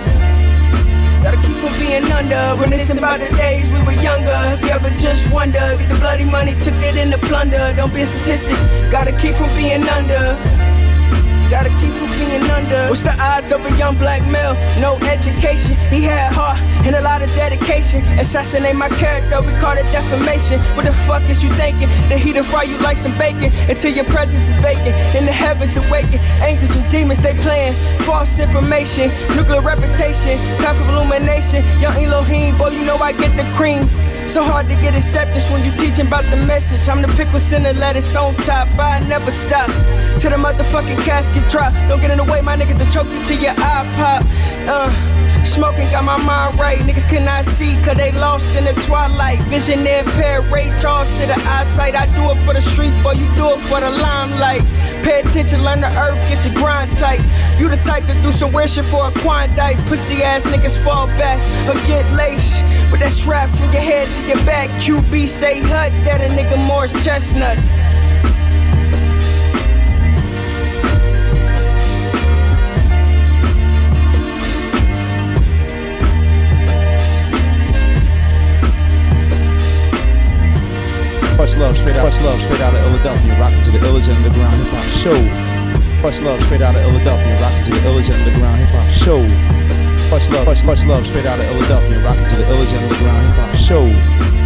[1.23, 2.55] Gotta keep from being under.
[2.63, 4.39] Reminiscing about the days we were younger.
[4.63, 5.59] You ever just wonder?
[5.79, 7.75] Get the bloody money, took it in the plunder.
[7.75, 8.55] Don't be a statistic.
[8.93, 10.58] Gotta keep from being under.
[11.51, 12.89] Gotta keep from being under.
[12.89, 14.53] What's the odds of a young black male?
[14.81, 15.77] No education.
[15.89, 18.05] He had heart and a lot of dedication.
[18.20, 20.61] Assassinate my character, we call it defamation.
[20.77, 21.89] What the fuck is you thinking?
[22.12, 24.95] That he to fry you like some bacon until your presence is vacant.
[25.16, 26.20] And the heavens awaken.
[26.45, 27.73] Angels and demons, they playing
[28.05, 29.09] false information.
[29.35, 31.65] Nuclear reputation, path of illumination.
[31.81, 33.89] Young Elohim, boy, you know I get the cream.
[34.29, 36.87] So hard to get acceptance when you teaching about the message.
[36.87, 39.71] I'm the pickles in the lettuce on top, I never stop.
[40.21, 41.73] Till the motherfucking casket drop.
[41.89, 44.23] Don't get in the way, my niggas will choke you till your eye pop.
[44.69, 46.77] Uh, smoking got my mind right.
[46.81, 49.41] Niggas cannot see, cause they lost in the twilight.
[49.49, 51.97] Vision impaired, Ray Charles to the eyesight.
[51.97, 54.61] I do it for the street, boy, you do it for the limelight.
[55.09, 57.23] Pay attention, learn the earth, get your grind tight.
[57.59, 59.79] You the type to do some weird for a Klondike.
[59.87, 62.63] Pussy ass niggas fall back or get laced.
[62.93, 64.69] With that strap from your head to your back.
[64.77, 67.57] QB say hut, that a nigga Morris Chestnut.
[81.39, 84.56] Much love straight out, much love straight out of Philadelphia, rocking to the Illage Underground
[84.56, 86.02] Hip Hop Show.
[86.02, 89.23] Much love straight out of Philadelphia, rocking to the Illage Underground Hip Hop Show.
[90.10, 93.55] Much love, much love straight out of Philadelphia, rocking to the Illage Underground Hip Hop
[93.55, 94.38] Show.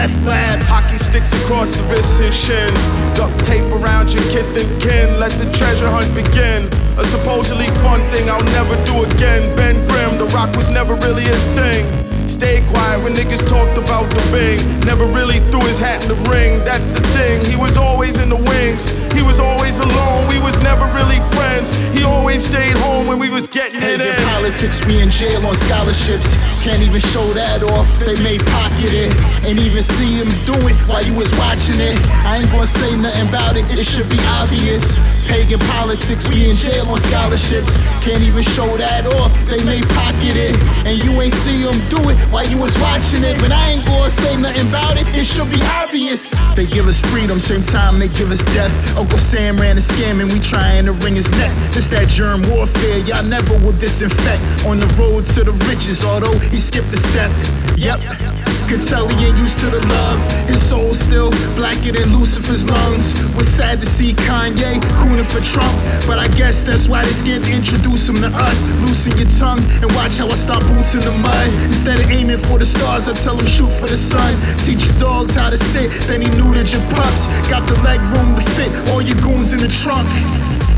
[0.00, 0.62] Meth lab.
[0.62, 2.80] Hockey sticks across the wrists and shins.
[3.16, 5.20] Duct tape around your kith and kin.
[5.20, 6.68] Let the treasure hunt begin.
[6.96, 9.54] A supposedly fun thing I'll never do again.
[9.56, 11.84] Ben Grimm, the rock was never really his thing.
[12.30, 14.62] Stayed quiet when niggas talked about the bing.
[14.86, 16.62] Never really threw his hat in the ring.
[16.62, 17.44] That's the thing.
[17.44, 18.86] He was always in the wings.
[19.12, 20.28] He was always alone.
[20.28, 21.74] We was never really friends.
[21.90, 24.14] He always stayed home when we was getting it in.
[24.30, 26.30] Politics, we in jail on scholarships.
[26.62, 27.86] Can't even show that off.
[27.98, 29.10] They may pocket it.
[29.44, 31.98] Ain't even see him do it while you was watching it.
[32.22, 33.66] I ain't gonna say nothing about it.
[33.74, 34.86] It should be obvious.
[35.26, 37.70] Pagan politics, we in jail on scholarships.
[38.02, 39.34] Can't even show that off.
[39.46, 40.54] They may pocket it.
[40.86, 43.38] And you ain't see him do it while you was watching it.
[43.40, 45.06] But I ain't gonna say nothing about it.
[45.08, 46.34] It should be obvious.
[46.54, 48.72] They give us freedom, same time they give us death.
[48.96, 51.52] Uncle Sam ran a scam and we trying to wring his neck.
[51.76, 54.42] It's that germ warfare, y'all never will disinfect.
[54.66, 57.30] On the road to the riches, although he skipped a step.
[57.76, 58.39] Yep.
[58.70, 60.32] Could tell he ain't used to the love.
[60.46, 63.34] His soul still blacker than Lucifer's lungs.
[63.34, 65.74] Was sad to see Kanye crooning for Trump,
[66.06, 68.62] but I guess that's why they scared to introduce him to us.
[68.82, 71.48] Loosen your tongue and watch how I start boots in the mud.
[71.66, 74.38] Instead of aiming for the stars, I tell him shoot for the sun.
[74.58, 77.26] Teach your dogs how to sit, then he neutered your pups.
[77.50, 80.06] Got the leg room to fit all your goons in the trunk.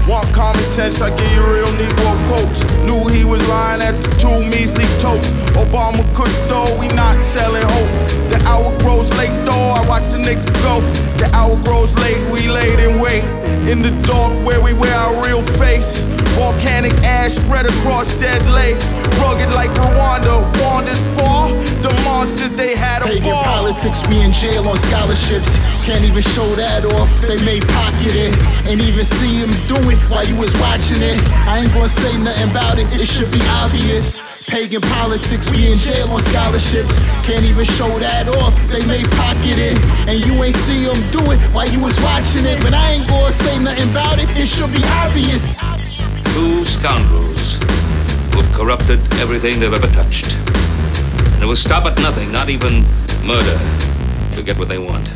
[0.08, 2.64] Want common sense, I give you real Negro quotes.
[2.82, 5.30] Knew he was lying at the two measly totes.
[5.54, 7.92] Obama could though, we not selling hope.
[8.28, 10.80] The hour grows late though, I watch the nigga go.
[11.18, 13.22] The hour grows late, we laid in wait.
[13.70, 16.02] In the dark where we wear our real face.
[16.34, 18.80] Volcanic ash spread across dead lake.
[19.22, 21.52] Rugged like Rwanda, wandered far.
[21.82, 23.44] The monsters they had a Pagan ball.
[23.44, 25.54] politics, we in jail on scholarships.
[25.84, 27.08] Can't even show that off.
[27.22, 28.34] They may pocket it.
[28.66, 31.20] Ain't even see him do it while you was watching it.
[31.46, 32.86] I ain't gonna say nothing about it.
[32.92, 34.44] It should be obvious.
[34.44, 36.92] Pagan politics, we in jail on scholarships.
[37.24, 38.54] Can't even show that off.
[38.68, 39.78] They may pocket it.
[40.08, 42.60] And you ain't see him do it while you was watching it.
[42.62, 44.28] But I ain't gonna say nothing about it.
[44.36, 45.58] It should be obvious.
[46.34, 47.54] Two scoundrels
[48.32, 50.34] who've corrupted everything they've ever touched.
[51.34, 52.84] And who will stop at nothing, not even
[53.24, 53.58] murder,
[54.36, 55.08] to get what they want.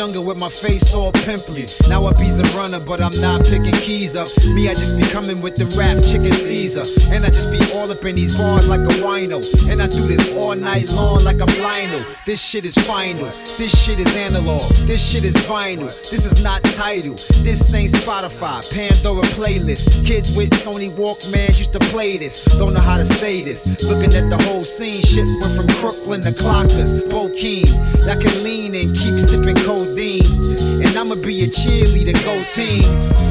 [0.00, 1.66] Younger with my face all pimply.
[1.90, 4.28] Now I be's a runner, but I'm not picking keys up.
[4.56, 6.88] Me, I just be coming with the rap chicken Caesar.
[7.12, 9.44] And I just be all up in these bars like a wino.
[9.68, 12.06] And I do this all night long like I'm Lionel.
[12.24, 13.28] This shit is final.
[13.60, 14.64] This shit is analog.
[14.88, 15.92] This shit is vinyl.
[16.08, 17.20] This is not title.
[17.44, 20.06] This ain't Spotify, Pandora playlist.
[20.06, 22.46] Kids with Sony Walkmans used to play this.
[22.56, 23.84] Don't know how to say this.
[23.84, 27.68] Looking at the whole scene, shit went from Crooklyn to Clockers, Bokeen.
[28.08, 29.60] Y'all can lean and keep sipping
[29.98, 32.84] And I'ma be a cheerleader, go team.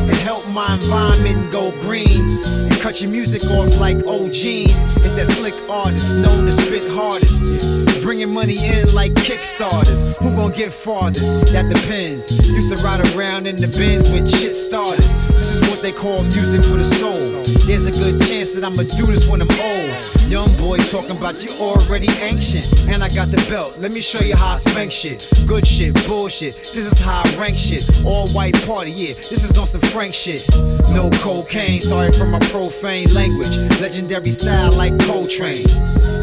[0.07, 2.27] And help my environment go green.
[2.69, 3.97] And cut your music off like
[4.29, 4.81] jeans.
[5.03, 7.88] It's that slick artist known to spit hardest.
[8.03, 10.17] Bringing money in like Kickstarters.
[10.17, 11.53] Who gon' get farthest?
[11.53, 12.31] That depends.
[12.49, 15.13] Used to ride around in the bins with shit starters.
[15.35, 17.43] This is what they call music for the soul.
[17.67, 20.05] There's a good chance that I'ma do this when I'm old.
[20.31, 22.87] Young boy talking about you already ancient.
[22.87, 23.77] And I got the belt.
[23.79, 25.29] Let me show you how I spank shit.
[25.47, 26.55] Good shit, bullshit.
[26.55, 27.83] This is how I rank shit.
[28.05, 29.13] All white party, yeah.
[29.13, 30.47] This is on some Frank shit.
[30.95, 33.53] No cocaine, sorry for my profane language.
[33.81, 35.67] Legendary style like Coltrane.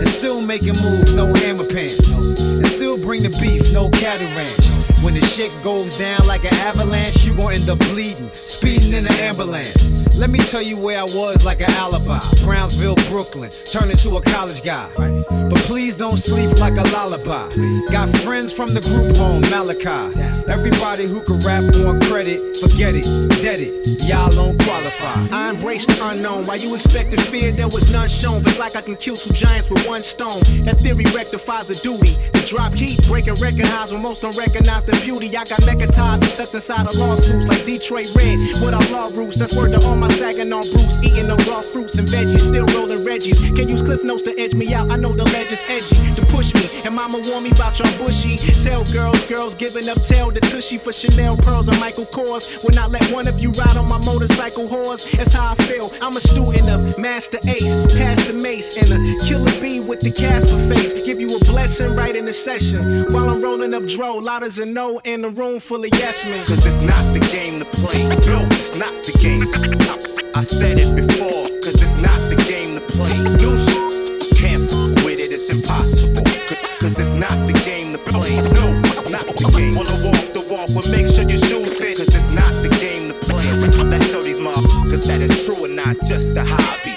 [0.01, 2.18] And still making moves, no hammer pants.
[2.40, 4.66] And still bring the beef, no cattle ranch.
[5.02, 9.06] When the shit goes down like an avalanche, you gon' end up bleeding, speeding in
[9.06, 9.95] an ambulance.
[10.16, 12.18] Let me tell you where I was like an alibi.
[12.43, 14.88] Brownsville, Brooklyn, turned into a college guy.
[14.97, 17.52] But please don't sleep like a lullaby.
[17.93, 20.16] Got friends from the group home, Malachi.
[20.51, 23.05] Everybody who can rap on credit, forget it,
[23.44, 23.76] dead it.
[24.09, 25.28] Y'all don't qualify.
[25.36, 26.47] I embrace the unknown.
[26.47, 27.52] Why you expected fear?
[27.52, 28.40] There was none shown.
[28.40, 30.40] It's like I can kill two giants with one stone.
[30.64, 32.16] That theory rectifies a duty.
[32.32, 35.28] The drop heat, breaking record highs when most don't recognize the beauty.
[35.36, 38.40] I got mega ties and tucked inside of lawsuits like Detroit Red.
[38.64, 40.99] With our law roots, that's word to all my sagging on Bruce.
[41.03, 43.39] Eating the raw fruits and veggies, still rolling Reggies.
[43.55, 44.91] Can use cliff notes to edge me out.
[44.91, 46.65] I know the ledge is edgy to push me.
[46.85, 48.37] And mama warn me about your bushy.
[48.62, 52.65] Tell girls, girls giving up tail to tushy for Chanel pearls and Michael Kors.
[52.65, 55.11] Will not let one of you ride on my motorcycle horse.
[55.12, 55.91] That's how I feel.
[56.03, 60.11] I'm a student of Masta Ace, past the mace, and a killer bee with the
[60.11, 60.93] Casper face.
[61.05, 63.12] Give you a blessing right in the session.
[63.12, 66.24] While I'm rolling up dro, loud as a no in a room full of yes
[66.24, 66.45] men.
[66.45, 68.03] Cause it's not the game to play.
[68.27, 69.95] No, it's not the game.
[70.36, 73.16] I, I said it before, cause it's not the game to play.
[73.40, 76.22] No shit, can't fuck with it, it's impossible.
[76.44, 78.36] Cause, cause it's not the game to play.
[78.52, 79.76] No, it's not the game.
[79.76, 81.96] Wanna walk the walk, but make sure your shoes fit.
[81.96, 83.48] Cause it's not the game to play.
[83.88, 86.92] Let's show these motherfuckers that it's true and not just a hobby.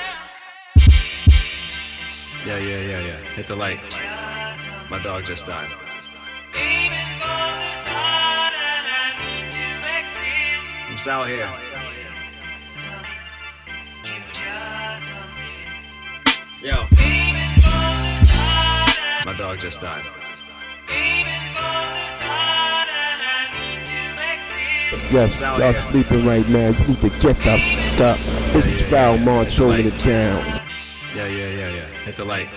[2.45, 3.19] Yeah, yeah, yeah, yeah.
[3.39, 3.79] Hit the light.
[4.89, 5.71] My dog just died.
[10.89, 11.47] I'm just out here.
[16.61, 16.75] Yo.
[19.25, 20.03] My dog just died.
[25.09, 26.69] Yes, y'all sleeping right now.
[26.71, 28.17] You need to get the f up.
[28.53, 30.45] This is Foul March holding it down.
[31.15, 31.85] Yeah, yeah, yeah, yeah.
[32.03, 32.49] Hit the light.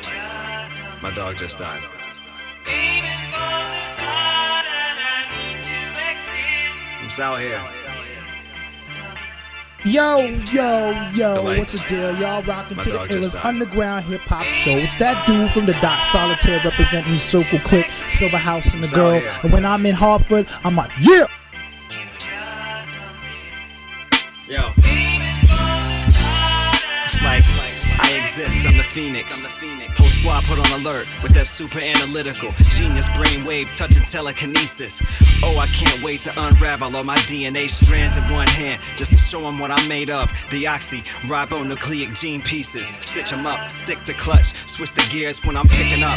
[1.01, 1.83] My dog just died.
[7.01, 7.92] I'm out here.
[9.85, 10.21] Yo,
[10.53, 12.17] yo, yo, what's the deal?
[12.17, 14.71] Y'all rocking to the illest underground hip hop show.
[14.77, 18.95] It's that dude from the Dot Solitaire representing Circle Click, Silver House, and the out
[18.95, 19.19] girl.
[19.19, 19.39] here.
[19.43, 21.27] And when I'm in Hartford, I'm like, yeah!
[24.49, 24.71] Yo.
[28.39, 29.45] Exist, I'm the phoenix.
[29.45, 35.03] Whole squad put on alert with that super analytical genius brainwave touching telekinesis.
[35.45, 39.19] Oh, I can't wait to unravel all my DNA strands in one hand just to
[39.19, 40.31] show them what I'm made of.
[40.49, 42.89] Deoxy, ribonucleic gene pieces.
[43.01, 46.17] Stitch them up, stick the clutch, switch the gears when I'm picking up.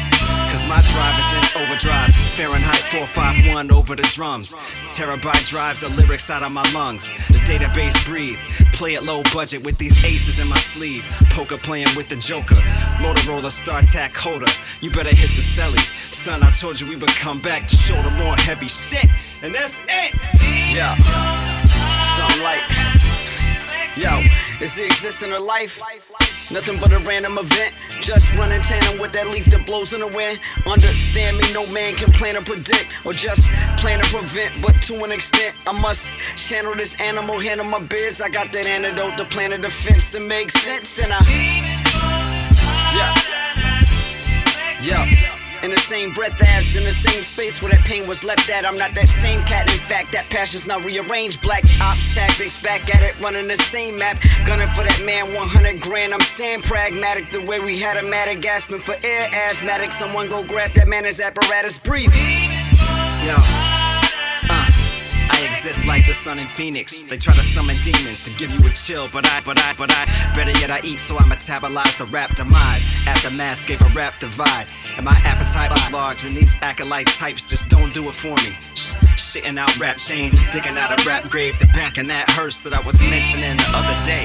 [0.55, 2.15] Cause my drive is in overdrive.
[2.39, 4.53] Fahrenheit 451 over the drums.
[4.95, 7.11] Terabyte drives the lyrics out of my lungs.
[7.27, 8.39] The database breathe.
[8.71, 11.03] Play it low budget with these aces in my sleeve.
[11.31, 12.55] Poker playing with the Joker.
[13.01, 14.51] Motorola StarTAC holder.
[14.81, 15.79] You better hit the celly.
[16.13, 19.05] Son, I told you we would come back to show the more heavy shit.
[19.43, 20.13] And that's it.
[20.73, 20.95] Yeah.
[22.15, 22.95] Something like.
[23.97, 24.21] Yo,
[24.59, 25.81] is it existing a life?
[26.51, 27.73] Nothing but a random event.
[28.01, 30.37] Just running tandem with that leaf that blows in the wind.
[30.67, 33.49] Understand me, no man can plan or predict, or just
[33.79, 34.61] plan or prevent.
[34.61, 38.21] But to an extent, I must channel this animal, handle my biz.
[38.21, 41.64] I got that antidote, the plan of defense to make sense, and I.
[42.95, 43.13] Yeah.
[44.81, 45.05] Yeah.
[45.63, 48.65] In the same breath as in the same space where that pain was left at.
[48.65, 49.67] I'm not that same cat.
[49.71, 51.41] In fact, that passion's now rearranged.
[51.41, 54.19] Black ops tactics back at it, running the same map.
[54.45, 56.13] Gunning for that man, 100 grand.
[56.13, 59.29] I'm saying pragmatic the way we had a matter gasping for air.
[59.49, 62.13] Asthmatic, someone go grab that man, his apparatus, breathe.
[63.25, 63.84] Yo.
[65.35, 67.01] I exist like the sun in Phoenix.
[67.03, 69.91] They try to summon demons to give you a chill, but I, but I, but
[69.91, 72.85] I, better yet, I eat so I metabolize the rap demise.
[73.05, 77.67] Aftermath gave a rap divide, and my appetite was large, and these acolyte types just
[77.67, 78.55] don't do it for me.
[78.75, 82.61] Sh- shitting out rap chains, digging out a rap grave, the back in that hearse
[82.61, 84.23] that I was mentioning the other day.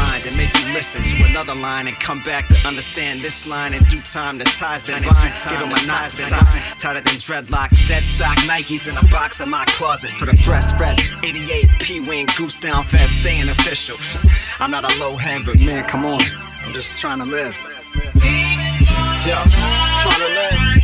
[0.00, 3.74] Lying to make you listen to another line and come back to understand this line
[3.74, 4.38] in due time.
[4.38, 7.68] The ties that bind, give 'em a knot that tie, tighter than dreadlock.
[7.86, 11.02] Dead stock Nikes in a box in my closet for the press fest.
[11.22, 13.96] 88 P Wing Goose Down Fest, staying official.
[14.60, 16.20] I'm not a low hand, but man, come on,
[16.64, 17.54] I'm just trying to live.
[20.02, 20.79] Trying to live.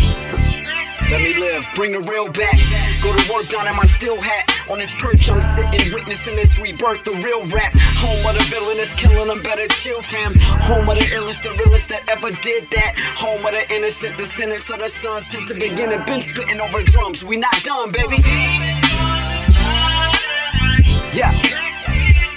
[1.10, 2.58] Let me live, bring the real back.
[3.00, 4.50] Go to work down in my steel hat.
[4.68, 7.72] On this perch, I'm sitting, witnessing this rebirth, the real rap.
[8.02, 10.34] Home of the villainous, killing them better chill, fam.
[10.66, 12.94] Home of the illest, the realest that ever did that.
[13.22, 16.02] Home of the innocent descendants of the sun since the beginning.
[16.06, 18.16] Been spitting over drums, we not done, baby.
[21.14, 21.65] Yeah.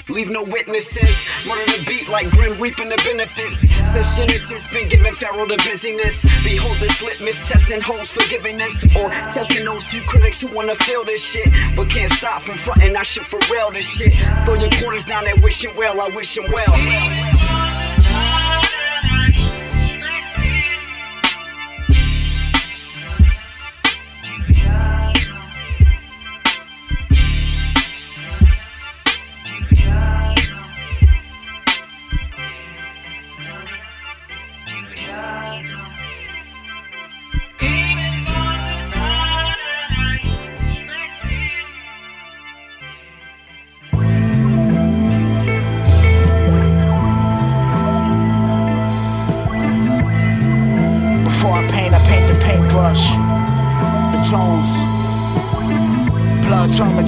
[0.10, 1.26] Leave no witnesses.
[1.48, 3.70] Murder the beat like Grim reaping the benefits.
[3.90, 6.24] Since Genesis, been giving Pharaoh the busyness.
[6.44, 8.84] Behold this litmus testing hoes forgiveness.
[8.96, 11.48] Or testing those few critics who wanna feel this shit.
[11.76, 14.14] But can't stop from fronting, I should for real this shit.
[14.46, 17.59] Throw your quarters down and wishing well, I wish him well.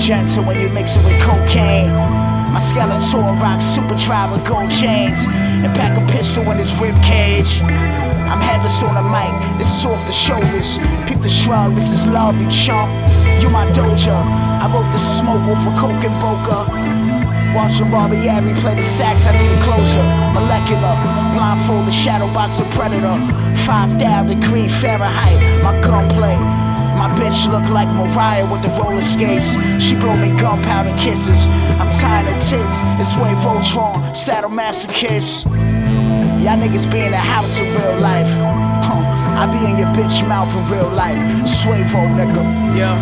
[0.01, 1.91] Magenta when you mix it with cocaine.
[2.51, 5.27] My skeleton rocks super tribe with gold chains.
[5.29, 7.61] And pack a pistol in his rib cage.
[7.61, 9.29] I'm headless on the mic,
[9.59, 10.79] this is off the shoulders.
[11.05, 12.89] Peep the shrug, this is love, you chump.
[13.43, 14.17] You my doja.
[14.57, 16.65] I wrote the smoke off a coke and boca.
[17.53, 20.01] Watching Barbieri play the sax, I need a closure.
[20.33, 20.97] Molecular,
[21.37, 23.21] blindfold, the shadow box of predator.
[23.69, 26.50] Five down degree Fahrenheit, my gunplay.
[27.01, 29.57] My bitch look like Mariah with the roller skates.
[29.83, 31.47] She blow me gunpowder kisses.
[31.81, 32.83] I'm tired of tits.
[33.01, 35.45] It's way Voltron, sadomasochist.
[36.43, 38.29] Y'all niggas be in the house in real life.
[38.85, 39.01] Huh.
[39.35, 41.17] I be in your bitch mouth in real life.
[41.49, 42.43] Swavo, nigga.
[42.77, 42.93] Yeah.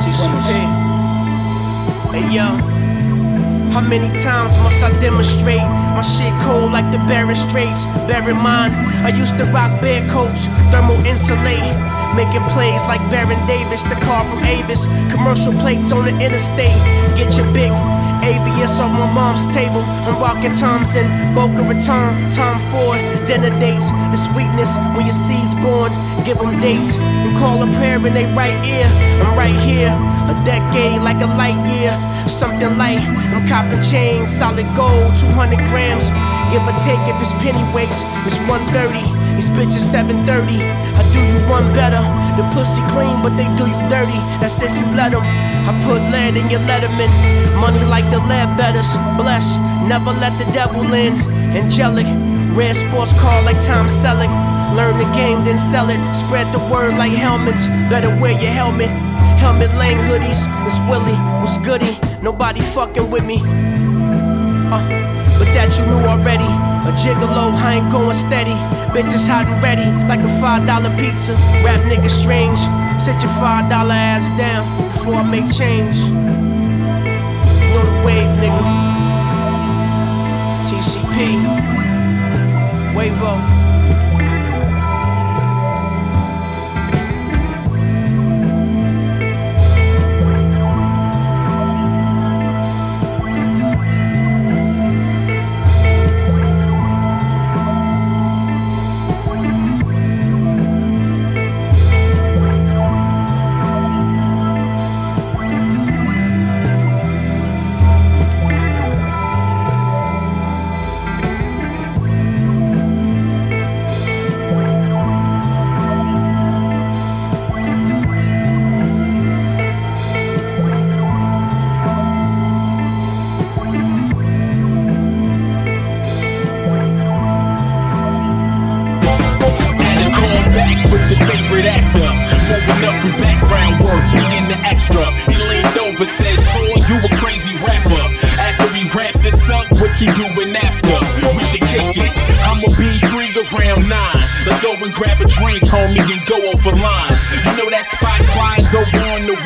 [0.00, 0.56] TCP.
[2.14, 2.46] Hey yo,
[3.72, 5.60] how many times must I demonstrate
[6.00, 7.84] my shit cold like the Bering Straits?
[8.08, 8.72] Bear in mind,
[9.04, 11.60] I used to rock bear coats, thermal insulate,
[12.16, 16.80] making plays like Baron Davis, the car from Avis, commercial plates on the interstate.
[17.20, 17.68] Get your big
[18.24, 19.84] ABS on my mom's table.
[20.08, 21.04] I'm rocking Toms in
[21.34, 23.90] Boca Raton, Tom Ford, dinner dates.
[24.12, 25.92] The sweetness when your seed's born,
[26.24, 28.88] give them dates and call a prayer in they right ear.
[29.20, 29.92] I'm right here,
[30.30, 31.90] a decade like a light year.
[32.28, 33.02] Something light,
[33.34, 36.10] I'm copping chains, solid gold, 200 grams.
[36.54, 39.02] Give or take if it's penny weights, it's 130.
[39.34, 40.62] These bitches 730.
[40.62, 42.02] I do you one better.
[42.38, 44.20] The pussy clean, but they do you dirty.
[44.38, 45.26] That's if you let them.
[45.66, 47.10] I put lead in your letterman.
[47.58, 48.94] Money like the lead betters.
[49.18, 49.58] Bless,
[49.90, 51.14] never let the devil in.
[51.50, 52.06] Angelic,
[52.54, 54.30] red sports car like Tom Selleck.
[54.76, 55.98] Learn the game, then sell it.
[56.14, 57.66] Spread the word like helmets.
[57.90, 58.90] Better wear your helmet.
[59.40, 60.44] Helmut Lang hoodies.
[60.66, 61.96] It's Willie, what's goody?
[62.22, 63.40] Nobody fucking with me.
[63.40, 64.84] Uh,
[65.38, 66.50] but that you knew already.
[66.88, 68.56] A gigolo, I ain't going steady.
[68.92, 71.32] Bitches hot and ready, like a five dollar pizza.
[71.64, 72.60] Rap nigga strange.
[73.00, 75.96] Sit your five dollar ass down before I make change.
[77.72, 78.64] Know the wave, nigga.
[80.68, 81.40] TCP.
[82.94, 83.59] Wavo.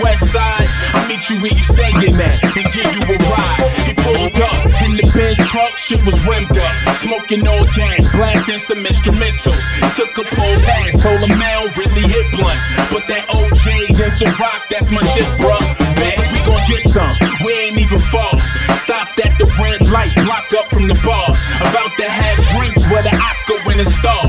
[0.03, 0.69] West side?
[0.95, 3.61] I'll meet you where you staying at and give you a ride.
[3.87, 6.75] He pulled up in the Benz truck, shit was rimmed up.
[6.97, 9.61] Smoking all gas, blasting some instrumentals.
[9.97, 12.67] Took a pull pass, told him Mel really hit blunts.
[12.91, 15.63] But that OJ and some rock, that's my shit, bruh.
[15.97, 17.15] Bet we gon' get some,
[17.45, 18.39] we ain't even fall.
[18.85, 21.31] Stopped at the red light, block up from the bar.
[21.61, 24.29] About to have drinks with an Oscar winning star.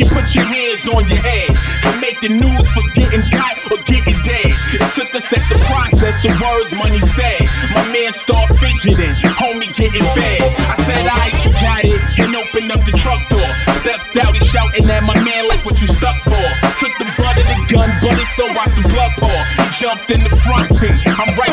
[0.00, 1.50] And put your hands on your head.
[1.82, 4.50] Can make the news for getting got or getting dead.
[4.78, 7.42] It took us at the process, the words money said.
[7.74, 10.40] My man start fidgeting, homie getting fed.
[10.42, 13.50] I said, alright, you got it, and opened up the truck door.
[13.82, 16.46] Stepped out, he shouting at my man like what you stuck for.
[16.80, 19.42] Took the butt of the gun, but it so watch the blood pour.
[19.88, 20.90] Hopped in the front seat.
[21.06, 21.47] I'm right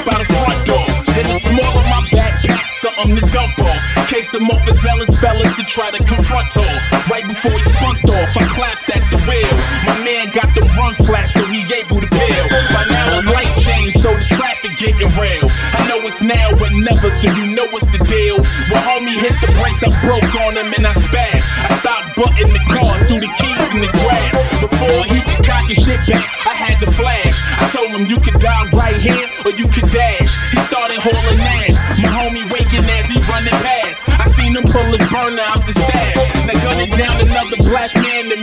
[3.06, 4.08] something to dump off.
[4.08, 6.78] Case the overzealous fellas to try to confront all.
[7.10, 9.56] Right before he spunked off, I clapped at the wheel.
[9.86, 12.46] My man got the run flat, so he able to bail.
[12.74, 15.46] By now the light changed, so the traffic getting real.
[15.78, 18.38] I know it's now but never, so you know what's the deal.
[18.70, 21.46] When homie hit the brakes, I broke on him and I spazzed.
[21.46, 24.34] I stopped butting the car, threw the keys in the grass.
[24.62, 27.38] Before he could cock his shit back, I had to flash.
[27.62, 30.32] I told him you could die right here or you could dash.
[30.52, 31.40] He started hauling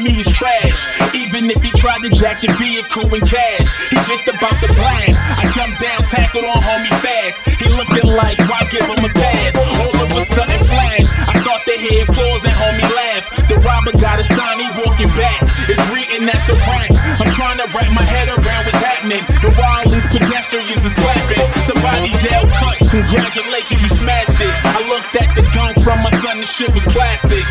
[0.03, 0.79] me is trash.
[1.15, 5.19] Even if he tried to jack the vehicle and cash, he just about to blast.
[5.39, 7.47] I jumped down, tackled on homie fast.
[7.63, 9.55] He looking like, why give him a pass?
[9.57, 11.09] All of a sudden flash.
[11.31, 13.25] I start to hear applause and homie laugh.
[13.49, 15.43] The robber got a sign, he walking back.
[15.71, 16.91] It's written that's a prank.
[17.23, 19.23] I'm trying to wrap my head around what's happening.
[19.43, 21.43] The wildest pedestrians is clapping.
[21.63, 22.79] Somebody yelled cut.
[22.91, 24.53] Congratulations, you smashed it.
[24.67, 27.45] I looked at the gun from my son, the shit was plastic.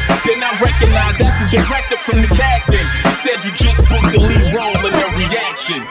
[0.61, 2.75] Then I recognized that's the director from the casting.
[2.77, 5.81] He said you just booked the lead role in a reaction.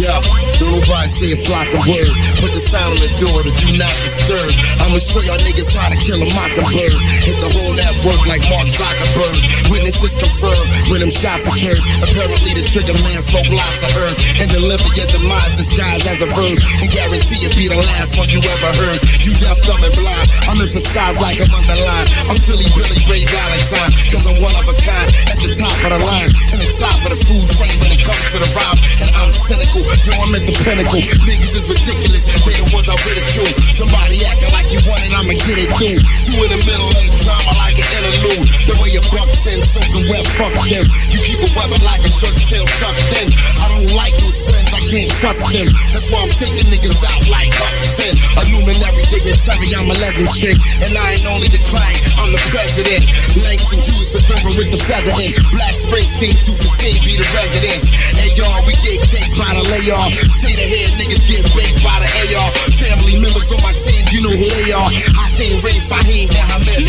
[0.00, 0.12] Yo,
[0.56, 2.16] don't nobody say a flock of word.
[2.40, 4.52] Put the sign on the door to do not disturb.
[4.96, 6.96] I'ma show y'all niggas how to kill a mockingbird.
[7.20, 9.36] Hit the whole network like Mark Zuckerberg.
[9.68, 11.76] Witnesses confirm when them shots occurred.
[12.00, 16.28] Apparently the trigger man smoked lots of herb and deliver your demise disguised as a
[16.32, 16.56] verb.
[16.80, 18.96] And guarantee it be the last one you ever heard.
[19.20, 20.32] You deaf, dumb, and blind.
[20.48, 22.08] I'm emphasized like I'm underlined.
[22.32, 23.92] I'm Philly Billy Ray Valentine.
[24.08, 26.32] Cause I'm one of a kind at the top of the line.
[26.56, 28.80] And the top of the food chain when it comes to the rhyme.
[29.04, 29.84] And I'm cynical.
[30.08, 31.04] Yo, I'm at the pinnacle.
[31.28, 32.24] Niggas is ridiculous.
[32.48, 33.52] They the ones I ridicule.
[33.76, 35.98] Somebody acting like you want it, I'ma get it through.
[36.30, 38.46] You in the middle of the drama like an interlude.
[38.70, 40.86] The way you buck ten, soaking wet, fuck them.
[41.10, 43.28] You keep a weapon like a shirt tail tucked in.
[43.62, 45.68] I don't like those friends, I can't trust them.
[45.90, 48.14] That's why I'm taking niggas out like Huxton.
[48.38, 50.56] A luminary dignitary, I'm a legend chick.
[50.86, 53.02] And I ain't only the client, I'm the president.
[53.42, 55.34] Langston Hughes, Severa with the feather in.
[55.50, 57.90] Black Springsteen, 215 be the residents.
[58.14, 60.14] Hey y'all, we get cake by the layoff.
[60.14, 62.08] Say the head niggas get baked by the
[62.38, 62.50] AR.
[62.78, 64.75] Family members on my team, you know who they are.
[64.76, 66.84] I can't Ray Fahim, I'm in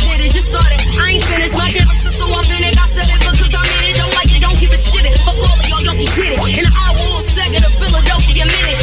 [0.00, 0.80] did it.
[0.96, 1.60] I ain't finished.
[1.60, 2.72] My character so authentic.
[2.80, 3.94] I said it because I'm in it.
[4.00, 5.04] Don't like it, don't give a shit.
[5.04, 5.12] It.
[5.28, 6.40] Fuck all of y'all, y'all can get it.
[6.40, 6.56] In
[7.04, 8.80] or a second Philadelphia minute.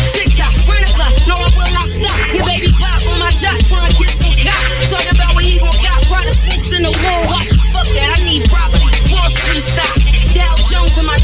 [1.25, 2.17] No, I will not stop.
[2.37, 3.31] Your pop on my
[3.65, 4.13] trying to get
[5.17, 5.73] about he gon'
[6.77, 6.91] in the.
[7.33, 7.49] Watch.
[7.73, 8.09] Fuck that.
[8.13, 8.93] I need property.
[9.09, 9.97] Wall Street stock.
[10.37, 11.21] Dow Jones in my.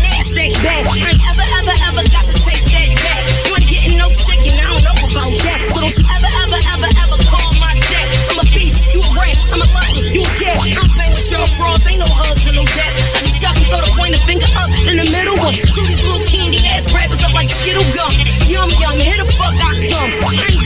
[15.54, 18.12] Chew these little candy ass rappers up like Skittle gum.
[18.48, 19.00] Yum yum.
[19.00, 20.57] Here the fuck I come.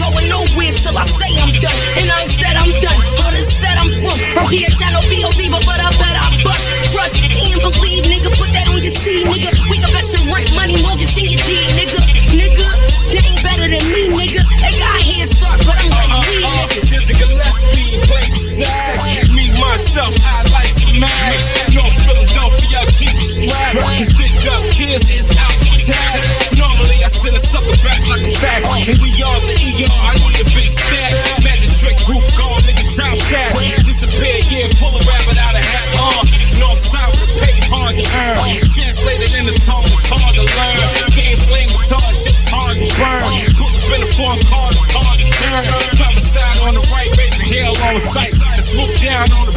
[48.02, 48.34] Sight.
[48.58, 49.51] And swoop down on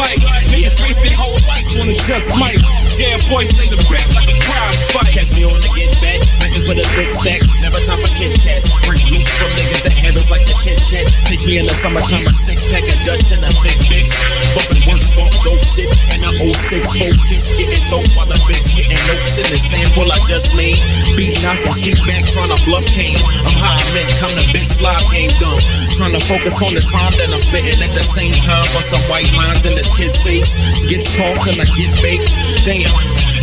[0.00, 0.48] Flight.
[0.48, 2.56] Niggas face their whole life on just might.
[2.88, 5.12] Jam boys lay the bet like a prize fight.
[5.12, 7.40] Catch me on the get back, looking for the big stack.
[7.60, 8.72] Never time for Kit Kats.
[8.88, 11.04] Break loose from niggas that handles like the chit chat.
[11.28, 14.16] Chase me in the summertime, a six pack of Dutch and a big mix.
[14.56, 17.44] Bumping work, bump dope shit, and a 06 focus.
[17.60, 20.80] Getting dope while the bitch getting notes in the sample I just made.
[21.12, 23.20] Beating out the seat back, trying to bluff cane.
[23.44, 25.60] I'm high, man, come the bitch slide game dumb.
[25.92, 28.64] Trying to focus on the rhyme that I'm spitting at the same time.
[28.72, 30.58] But some white lines in this kid's face.
[30.86, 32.30] Gets tossed and I get baked.
[32.66, 32.90] Damn,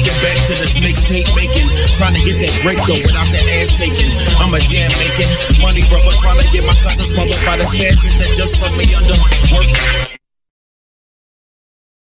[0.04, 1.68] get back to this mixtape making.
[1.96, 4.12] Trying to get that Drake though without that ass taking.
[4.40, 5.30] I'm a jam making.
[5.64, 8.78] Money brother trying to get my cousin smothered by this bad bitch that just sucked
[8.78, 9.18] me under.
[9.56, 9.72] Work.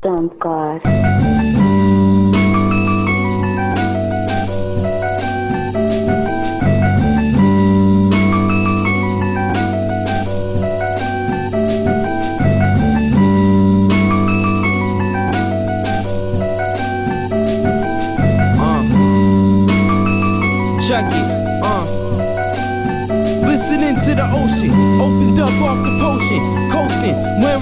[0.01, 1.68] Dump God.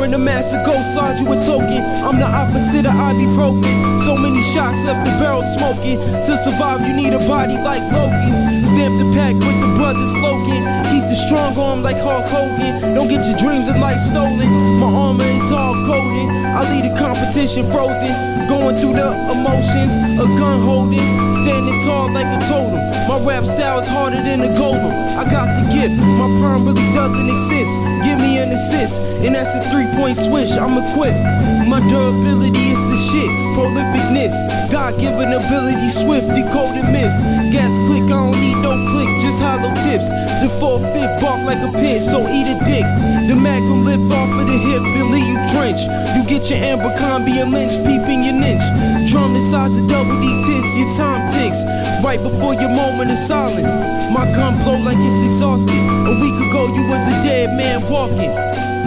[0.07, 1.81] Wearing a mask of ghost, slide you a token.
[2.03, 3.99] I'm the opposite of ibuprofen.
[3.99, 5.99] So many shots left the barrel smoking.
[5.99, 8.41] To survive, you need a body like Logan's.
[8.69, 10.63] Stamp the pack with the brother slogan.
[10.91, 12.95] Keep the strong arm like Hulk Hogan.
[12.95, 14.49] Don't get your dreams of life stolen.
[14.79, 16.29] My armor is hard coded.
[16.29, 18.26] I lead a competition frozen.
[18.47, 21.03] Going through the emotions, a gun holding,
[21.35, 22.79] standing tall like a totem.
[23.07, 24.91] My rap style is harder than a golem.
[25.19, 27.75] I got the gift, my perm really doesn't exist.
[28.07, 30.55] Give me an assist, and that's a three point switch.
[30.55, 31.19] I'm equipped.
[31.67, 34.31] My durability is the shit, prolificness.
[34.71, 37.19] God given ability, swift, decoded myths.
[37.51, 40.07] Gas click, I don't need no click, just hollow tips.
[40.39, 42.87] The 4 5 bark like a pitch, so eat a dick.
[43.27, 45.83] The magnum lift off of the hip and leave you drenched.
[46.15, 48.63] You get your amber combi and lynch, peeping your ninch.
[49.11, 51.67] Drum the size of double D tits, your time ticks.
[51.99, 53.67] Right before your moment of silence.
[54.15, 55.75] My gun blow like it's exhausted.
[55.75, 58.31] A week ago, you was a dead man walking.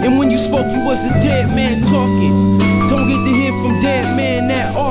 [0.01, 2.57] And when you spoke, you was a dead man talking.
[2.89, 4.90] Don't get to hear from dead man that often.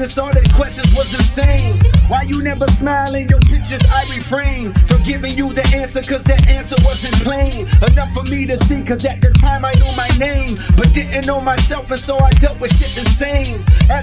[0.00, 0.18] Business?
[0.18, 1.74] All the questions was insane.
[2.08, 3.28] Why you never smiling?
[3.28, 8.10] Your pictures I refrain from giving you the answer, cause that answer wasn't plain enough
[8.12, 8.82] for me to see.
[8.82, 12.30] Cause at the time I knew my name, but didn't know myself, and so I
[12.40, 12.96] dealt with shit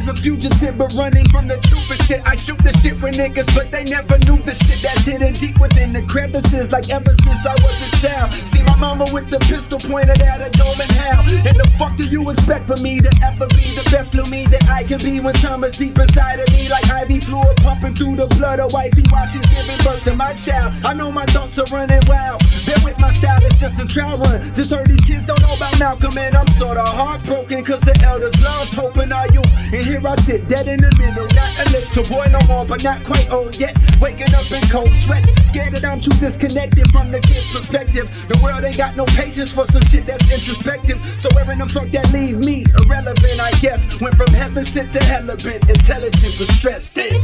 [0.07, 2.23] A fugitive, but running from the truth shit.
[2.23, 5.59] I shoot the shit with niggas, but they never knew the shit that's hidden deep
[5.59, 6.71] within the crevices.
[6.71, 8.31] Like ever since I was a child.
[8.31, 11.19] See my mama with the pistol pointed at a dome and how.
[11.43, 14.47] And the fuck do you expect from me to ever be the best little me
[14.47, 16.71] that I can be when time is deep inside of me?
[16.71, 20.31] Like IV fluid pumping through the blood of wifey while she's giving birth to my
[20.39, 20.71] child.
[20.88, 22.39] I know my thoughts are running wild.
[22.63, 24.39] Bear with my style, it's just a trial run.
[24.55, 28.39] Just heard these kids don't know about Malcolm, and I'm sorta heartbroken cause the elders
[28.39, 28.77] lost
[29.11, 29.51] our youth.
[29.73, 31.26] And here I sit, dead in the middle.
[31.34, 33.76] Not a little boy no more, but not quite old yet.
[33.99, 38.06] Waking up in cold sweats, scared that I'm too disconnected from the kid's perspective.
[38.28, 40.99] The world ain't got no patience for some shit that's introspective.
[41.18, 42.65] So where in the fuck that leave me?
[42.78, 43.99] Irrelevant, I guess.
[44.02, 45.64] Went from heaven sent to hell a bit.
[45.69, 46.95] Intelligent but stressed.
[46.95, 47.22] Damn.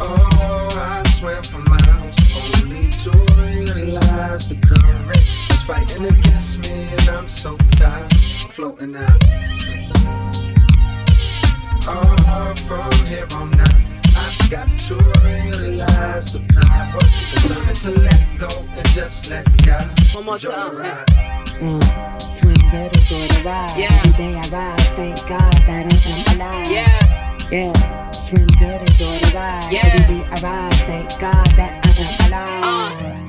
[0.00, 3.10] Oh, I swam for miles, only to
[3.74, 5.08] realize the current
[5.68, 8.10] fighting against me, and I'm so tired,
[8.48, 9.20] floating out.
[11.90, 13.76] Oh, from here on out,
[14.16, 14.94] I got to
[15.28, 20.48] realize the power is learning to let go and just let God One more enjoy
[20.48, 20.76] the time.
[20.78, 21.06] ride.
[21.60, 22.22] Mm.
[22.32, 23.74] Swim good, enjoy the ride.
[23.76, 24.00] Yeah.
[24.06, 26.70] Every day I rise, thank God that I am alive.
[26.72, 27.52] Yeah.
[27.52, 28.10] Yeah.
[28.12, 29.68] Swim good, enjoy the ride.
[29.70, 29.84] Yeah.
[29.84, 33.27] Every day I rise, thank God that I am alive.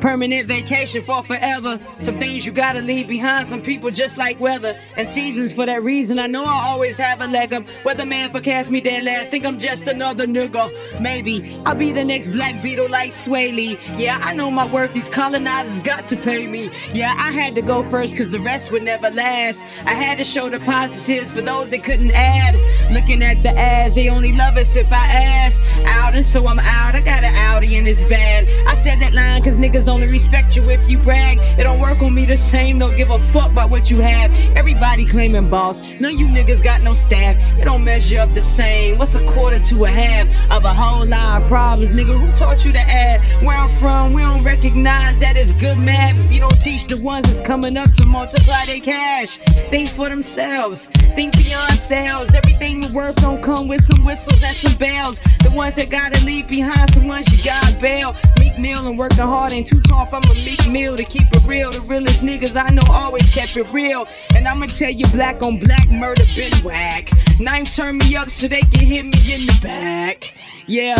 [0.00, 1.80] Permanent vacation for forever.
[1.98, 3.48] Some things you gotta leave behind.
[3.48, 5.54] Some people just like weather and seasons.
[5.54, 7.64] For that reason, I know I always have a leg up.
[7.84, 9.28] Weatherman forecast me dead last.
[9.28, 10.70] Think I'm just another nigga.
[11.00, 13.76] Maybe I'll be the next Black Beatle like Swae Lee.
[13.96, 14.92] Yeah, I know my worth.
[14.92, 16.70] These colonizers got to pay me.
[16.92, 19.64] Yeah, I had to go first cause the rest would never last.
[19.84, 22.54] I had to show the positives for those that couldn't add.
[22.92, 25.60] Looking at the ads, they only love us if I ask.
[25.86, 26.94] Out and so I'm out.
[26.94, 28.46] I got an Audi and it's bad.
[28.68, 31.38] I said that line cause niggas only respect you if you brag.
[31.58, 34.30] It don't work on me the same, don't give a fuck about what you have.
[34.56, 37.36] Everybody claiming boss, none of you niggas got no staff.
[37.58, 38.98] It don't measure up the same.
[38.98, 42.18] What's a quarter to a half of a whole lot of problems, nigga?
[42.18, 43.20] Who taught you to add?
[43.42, 46.16] Where I'm from, we don't recognize that it's good math.
[46.18, 49.38] If you don't teach the ones that's coming up to multiply their cash,
[49.70, 50.86] think for themselves,
[51.16, 52.34] think beyond sales.
[52.34, 55.18] Everything the worth don't come with some whistles and some bells.
[55.40, 58.14] The ones that gotta leave behind, some ones you gotta bail.
[58.38, 61.46] Meek Mill and working hard ain't too tall from a meek meal to keep it
[61.46, 61.70] real.
[61.70, 64.06] The realest niggas I know always kept it real.
[64.36, 67.10] And I'ma tell you, black on black murder been whack.
[67.40, 70.34] Knife turn me up so they can hit me in the back.
[70.66, 70.96] Yeah.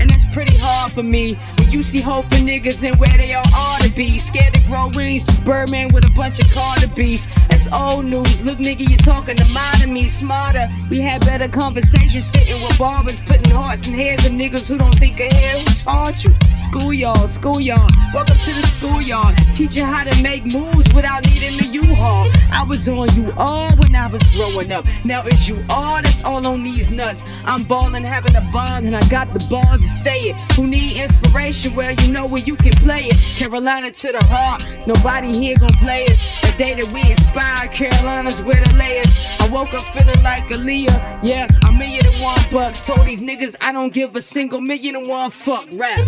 [0.00, 1.34] And that's pretty hard for me.
[1.58, 4.18] When you see hope for niggas and where they all ought to be.
[4.18, 7.24] Scared to grow wings, Birdman with a bunch of Carter beef.
[7.48, 8.44] That's old news.
[8.44, 10.66] Look, nigga, you talking to mine me smarter.
[10.90, 14.96] We had better conversations sitting with barbers, putting hearts in heads of niggas who don't
[14.98, 15.56] think ahead.
[15.66, 16.32] Who taught you?
[16.68, 17.92] Schoolyard, schoolyard.
[18.12, 19.34] Welcome to the schoolyard.
[19.54, 22.28] Teach you how to make moves without needing the U-Haul.
[22.52, 24.84] I was on you all when I was growing up.
[25.04, 27.24] Now it's you all that's all on these nuts.
[27.46, 30.36] I'm ballin', having a bond, and I got the balls to say it.
[30.52, 31.74] Who need inspiration?
[31.74, 33.16] Well, you know where you can play it.
[33.38, 34.66] Carolina to the heart.
[34.86, 36.18] Nobody here gon' play it.
[36.42, 39.38] The day that we inspire, Carolina's where the layers.
[39.40, 41.20] I woke up feeling like Aaliyah.
[41.22, 42.80] Yeah, a million and one bucks.
[42.80, 46.00] Told these niggas I don't give a single million and one fuck rap.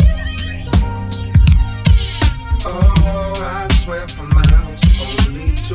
[2.66, 3.66] Oh, I
[4.06, 5.74] for miles, only to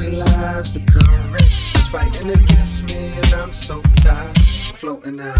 [0.00, 5.38] realize the current is fighting against me, and I'm so tired, floating out.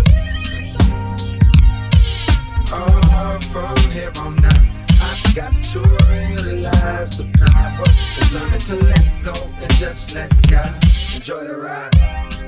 [2.71, 4.53] Oh, from here on out,
[5.01, 5.81] I got to
[6.45, 9.33] realize the power is learning to let go
[9.63, 10.75] and just let God
[11.17, 12.48] enjoy the ride.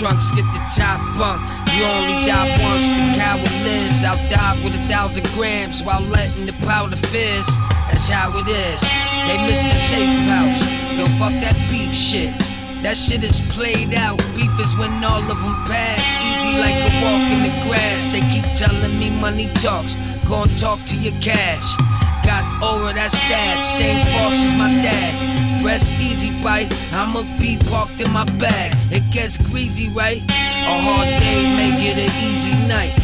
[0.00, 1.44] Trunks get the top bunk.
[1.76, 4.02] You only die once, the coward lives.
[4.02, 7.44] I'll die with a thousand grams while letting the powder fizz.
[7.84, 8.80] That's how it is.
[9.28, 10.56] They miss the safe house.
[10.96, 12.32] Yo, fuck that beef shit.
[12.80, 14.16] That shit is played out.
[14.32, 16.06] Beef is when all of them pass.
[16.32, 18.08] Easy like a walk in the grass.
[18.08, 19.96] They keep telling me money talks.
[20.24, 21.76] Go and talk to your cash.
[22.24, 23.68] Got over that stab.
[23.76, 25.49] Same false as my dad.
[25.62, 26.66] Rest easy, right?
[26.92, 28.76] I'ma be parked in my bag.
[28.90, 30.22] It gets greasy, right?
[30.28, 32.94] A hard day make it an easy night.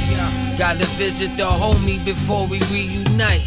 [0.59, 3.45] Gotta visit the homie before we reunite.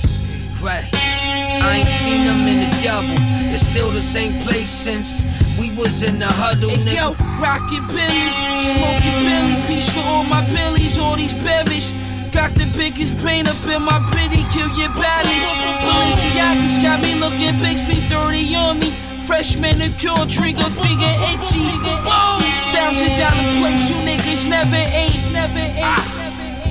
[0.62, 0.86] Right.
[0.94, 3.16] I ain't seen them in the double.
[3.54, 5.26] It's still the same place since
[5.60, 7.18] we was in the huddle, Hey, nigga.
[7.18, 8.30] yo, rockin' Billy,
[8.62, 11.94] smoking Billy, peace to all my Billies, all these berries.
[12.32, 15.50] Got the biggest pain up in my pity, kill your baddies.
[15.82, 18.92] Balenciagas got me looking big, sweet 30 on me.
[19.26, 21.74] Freshman and pure trigger finger itchy.
[22.06, 22.42] Boom!
[22.70, 26.20] Thousand dollar plates, you niggas never ate, never ate.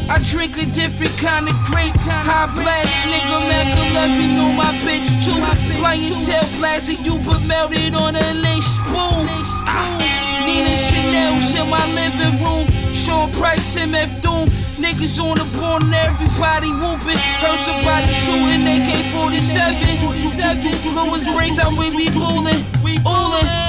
[0.08, 1.94] I drink a different kind of grape.
[2.06, 3.42] High blast, nigga,
[3.92, 5.42] 11 on my bitch too.
[5.78, 9.26] Clientele blasting you, but melted on a lace spoon.
[9.66, 10.44] Ah.
[10.46, 12.66] Nina Chanel's in my living room.
[12.94, 14.48] Sean Price, MF Doom.
[14.78, 17.18] Niggas on the board and everybody whooping.
[17.42, 20.94] Heard somebody shooting AK 47.
[20.94, 22.64] Louis brains out, we be rolling.
[22.84, 23.67] We ooling.